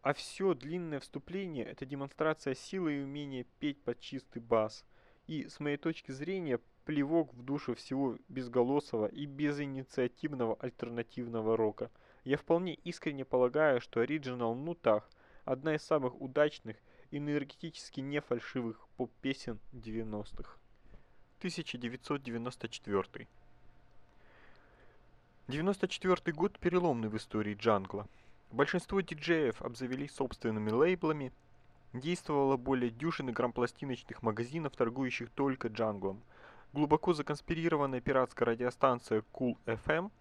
[0.01, 4.83] А все длинное вступление– это демонстрация силы и умения петь под чистый бас.
[5.27, 11.91] И, с моей точки зрения, плевок в душу всего безголосого и безинициативного альтернативного рока.
[12.25, 15.09] Я вполне искренне полагаю, что Original Нутах–
[15.45, 16.77] одна из самых удачных
[17.11, 20.62] энергетически не фальшивых поп-песен 90-х.
[21.43, 23.27] 1994.
[25.49, 28.07] 94 год переломный в истории джангла.
[28.49, 31.33] Большинство диджеев обзавелись собственными лейблами,
[31.91, 36.21] действовало более дюжины грампластиночных магазинов, торгующих только джанглом.
[36.71, 40.11] Глубоко законспирированная пиратская радиостанция Kool FM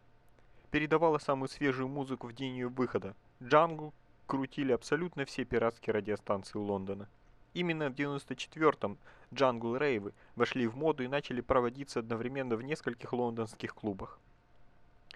[0.72, 3.14] передавала самую свежую музыку в день ее выхода.
[3.40, 3.94] Джангл
[4.26, 7.08] крутили абсолютно все пиратские радиостанции Лондона.
[7.54, 8.96] Именно в 94-м
[9.34, 14.18] джангл рейвы вошли в моду и начали проводиться одновременно в нескольких лондонских клубах.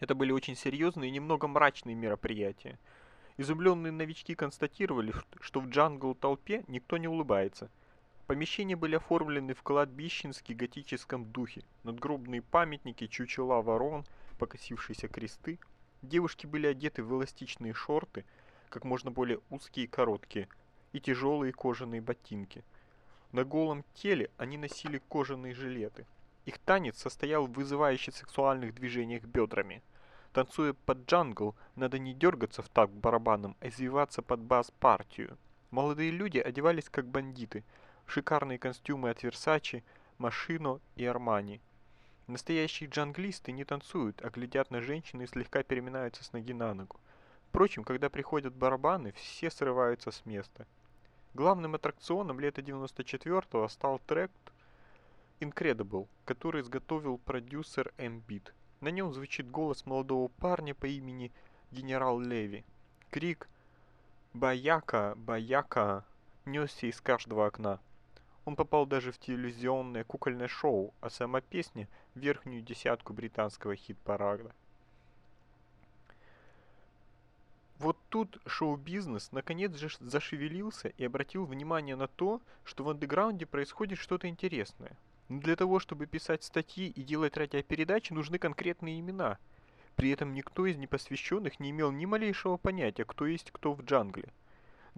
[0.01, 2.79] Это были очень серьезные и немного мрачные мероприятия.
[3.39, 7.71] Изумленные новички констатировали, что в джангл-толпе никто не улыбается.
[8.27, 11.63] Помещения были оформлены в кладбищенски готическом духе.
[11.85, 14.05] Надгробные памятники, чучела ворон,
[14.39, 15.59] покосившиеся кресты.
[16.03, 18.25] Девушки были одеты в эластичные шорты,
[18.69, 20.49] как можно более узкие и короткие,
[20.97, 22.65] и тяжелые кожаные ботинки.
[23.31, 26.07] На голом теле они носили кожаные жилеты.
[26.47, 29.83] Их танец состоял в вызывающих сексуальных движениях бедрами.
[30.33, 35.37] Танцуя под джангл, надо не дергаться в такт барабаном, а извиваться под бас-партию.
[35.71, 37.63] Молодые люди одевались как бандиты,
[38.07, 39.83] шикарные костюмы от Versace,
[40.17, 41.61] Машино и Армани.
[42.27, 46.99] Настоящие джанглисты не танцуют, а глядят на женщину и слегка переминаются с ноги на ногу.
[47.51, 50.67] Впрочем, когда приходят барабаны, все срываются с места.
[51.37, 54.31] Главным аттракционом лета 94-го стал трек
[55.39, 58.53] Incredible, который изготовил продюсер M-Beat.
[58.81, 61.31] На нем звучит голос молодого парня по имени
[61.73, 62.65] Генерал Леви.
[63.11, 63.51] Крик
[64.33, 65.13] «Баяка!
[65.15, 66.07] Баяка!»
[66.47, 67.81] несся из каждого окна.
[68.47, 74.55] Он попал даже в телевизионное кукольное шоу, а сама песня– в верхнюю десятку британского хит-парада.
[77.79, 83.99] Вот тут шоу-бизнес наконец же зашевелился и обратил внимание на то, что в андеграунде происходит
[83.99, 84.97] что-то интересное.
[85.29, 89.39] Но для того, чтобы писать статьи и делать радиопередачи, нужны конкретные имена.
[89.95, 94.33] При этом никто из непосвященных не имел ни малейшего понятия, кто есть кто в джангле.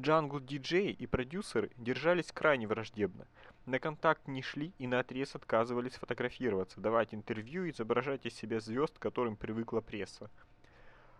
[0.00, 3.26] Джангл-диджеи и продюсеры держались крайне враждебно.
[3.66, 8.60] На контакт не шли и на отрез отказывались фотографироваться, давать интервью и изображать из себя
[8.60, 10.30] звезд, которым привыкла пресса.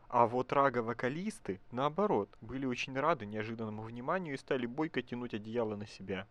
[0.09, 5.87] А вот рага-вокалисты, наоборот, были очень рады неожиданному вниманию и стали бойко тянуть одеяло на
[5.87, 6.27] себя.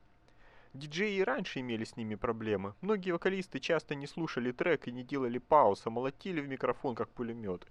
[0.74, 2.74] Диджеи и раньше имели с ними проблемы.
[2.82, 7.10] Многие вокалисты часто не слушали трек и не делали пауз, а молотили в микрофон как
[7.10, 7.68] пулеметы.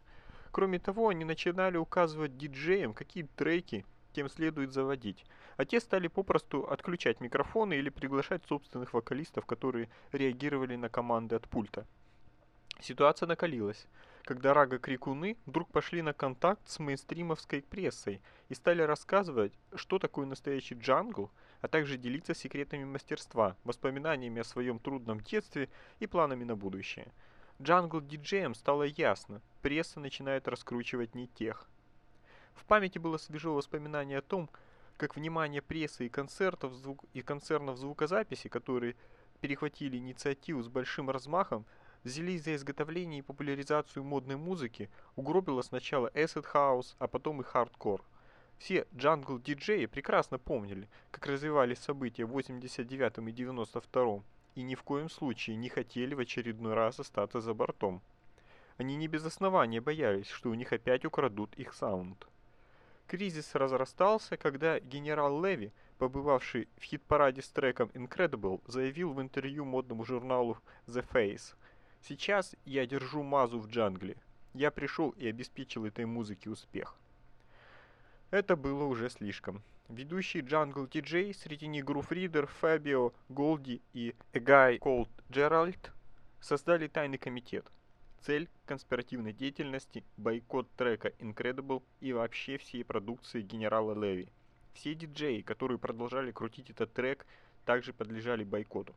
[0.53, 5.27] Кроме того, они начинали указывать диджеям, какие треки тем следует заводить,
[5.57, 11.49] а те стали попросту отключать микрофоны или приглашать собственных вокалистов, которые реагировали на команды от
[11.49, 11.85] пульта.
[12.81, 13.87] Ситуация накалилась
[14.27, 20.75] когда рага-крикуны вдруг пошли на контакт с мейнстримовской прессой и стали рассказывать, что такое настоящий
[20.75, 25.69] джангл, а также делиться секретами мастерства, воспоминаниями о своем трудном детстве
[26.01, 27.07] и планами на будущее.
[27.63, 31.69] Джангл-диджеям стало ясно, пресса начинает раскручивать не тех.
[32.55, 34.51] В памяти было свежо воспоминание о том,
[34.97, 38.97] как внимание прессы и концертов звук и концернов звукозаписи, которые
[39.41, 41.65] перехватили инициативу с большим размахом,
[42.05, 48.03] взялись за изготовление и популяризацию модной музыки, угробила сначала Acid House, а потом и хардкор.
[48.59, 54.23] Все джангл-диджеи прекрасно помнили, как развивались события в 89 и 92
[54.55, 58.01] и ни в коем случае не хотели в очередной раз остаться за бортом.
[58.79, 62.27] Они не без основания боялись, что у них опять украдут их саунд.
[63.07, 70.05] Кризис разрастался, когда генерал Леви, побывавший в хит-параде с треком Incredible, заявил в интервью модному
[70.05, 71.55] журналу The Face–
[72.09, 74.17] Сейчас я держу Мазу в джангле.
[74.55, 76.95] Я пришел и обеспечил этой музыке успех.
[78.31, 79.61] Это было уже слишком.
[79.89, 85.91] Ведущий джангл диджей среди них Грув Ридер, Фабио, Голди и Эгай Колд Джеральд
[86.41, 87.67] создали тайный комитет.
[88.21, 94.29] Цель конспиративной деятельности– бойкот трека Incredible и вообще всей продукции генерала Леви.
[94.75, 97.27] Все диджеи, которые продолжали крутить этот трек,
[97.65, 98.95] также подлежали бойкоту.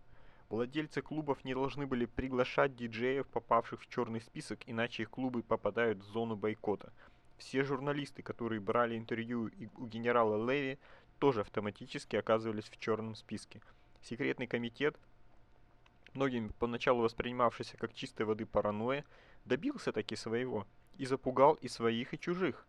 [0.50, 6.00] Владельцы клубов не должны были приглашать диджеев, попавших в черный список, иначе их клубы попадают
[6.00, 6.92] в зону бойкота.
[7.38, 10.80] Все журналисты, которые брали интервью у генерала Леви,
[11.20, 13.62] тоже автоматически оказывались в черном списке.
[14.02, 14.98] Секретный комитет,
[16.14, 19.06] многими поначалу воспринимавшийся как чистой воды паранойя,
[19.46, 20.66] добился таки своего
[20.98, 22.66] и запугал и своих, и чужих.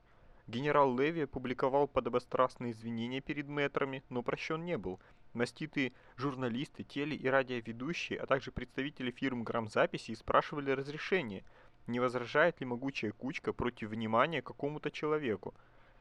[0.47, 5.01] Генерал Леви опубликовал подобострастные извинения перед мэтрами, но прощен не был–
[5.33, 11.45] Маститые журналисты, теле- и радиоведущие, а также представители фирм грамзаписи спрашивали разрешение,
[11.87, 15.55] не возражает ли могучая кучка против внимания какому-то человеку.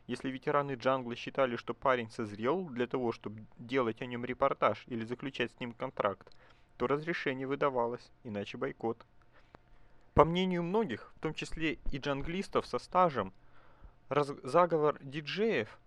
[0.07, 5.05] Если ветераны джангла считали, что парень созрел для того, чтобы делать о нем репортаж или
[5.05, 6.35] заключать с ним контракт,
[6.77, 9.05] то разрешение выдавалось, иначе бойкот.
[10.15, 13.31] По мнению многих, в том числе и джанглистов со стажем,
[14.09, 15.79] заговор диджеев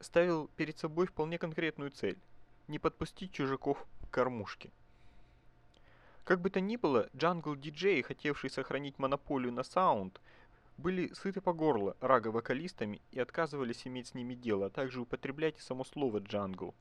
[0.00, 2.18] ставил перед собой вполне конкретную цель–
[2.68, 4.70] не подпустить чужаков к кормушке.
[6.24, 10.20] Как бы то ни было, джангл-диджеи, хотевшие сохранить монополию на саунд,
[10.78, 15.84] были сыты по горло рага-вокалистами и отказывались иметь с ними дело, а также употреблять само
[15.84, 16.74] слово «джангл».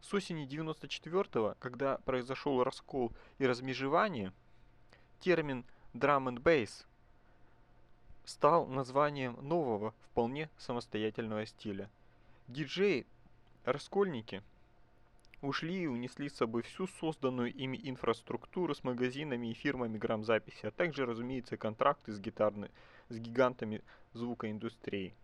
[0.00, 4.32] С осени 94 когда произошел раскол и размежевание,
[5.20, 5.64] термин
[5.94, 6.84] drum and bass
[8.24, 11.90] стал названием нового, вполне самостоятельного стиля.
[12.48, 14.42] Диджеи-раскольники
[15.42, 20.70] ушли и унесли с собой всю созданную ими инфраструктуру с магазинами и фирмами грамзаписи, а
[20.70, 22.70] также, разумеется, контракты с, гитарны,
[23.08, 23.82] с гигантами
[24.12, 25.14] звукоиндустрии.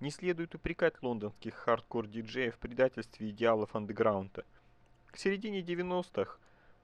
[0.00, 4.44] Не следует упрекать лондонских хардкор-диджеев в предательстве идеалов андеграунда.
[5.06, 6.38] К середине 90-х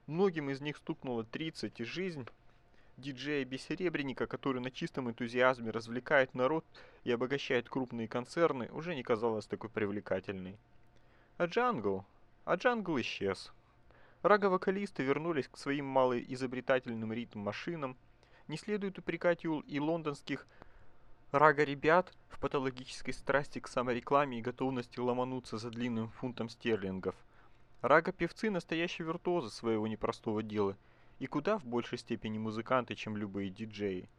[0.07, 2.25] многим из них стукнуло 30, и жизнь
[2.97, 6.65] диджея-бессеребренника, который на чистом энтузиазме развлекает народ
[7.03, 10.57] и обогащает крупные концерны, уже не казалась такой привлекательной.
[11.37, 12.05] А Джангл?
[12.45, 13.51] А Джангл исчез.
[14.21, 17.97] Рага-вокалисты вернулись к своим малоизобретательным ритм-машинам.
[18.47, 20.47] Не следует упрекать и лондонских
[21.31, 27.15] рага-ребят в патологической страсти к саморекламе и готовности ломануться за длинным фунтом стерлингов.
[27.81, 30.77] Рага-певцы– настоящие виртуозы своего непростого дела–
[31.21, 34.09] и куда в большей степени музыканты, чем любые диджеи.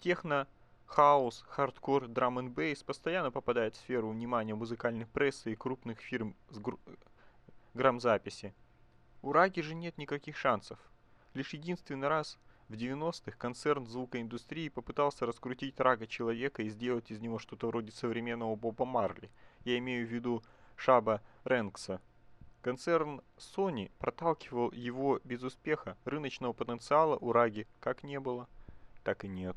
[0.00, 0.46] Техно,
[0.84, 6.36] хаос, хардкор, драм н бейс постоянно попадает в сферу внимания музыкальной прессы и крупных фирм
[6.50, 6.78] с гру...
[7.74, 8.54] грамзаписи.
[9.22, 10.78] У Раги же нет никаких шансов.
[11.34, 17.38] Лишь единственный раз в 90-х концерн звукоиндустрии попытался раскрутить Рага человека и сделать из него
[17.38, 19.30] что-то вроде современного Боба Марли.
[19.64, 20.42] Я имею в виду
[20.76, 22.00] Шаба Рэнкса–
[22.62, 28.48] Концерн Sony проталкивал его без успеха, рыночного потенциала у Раги как не было,
[29.02, 29.56] так и нет.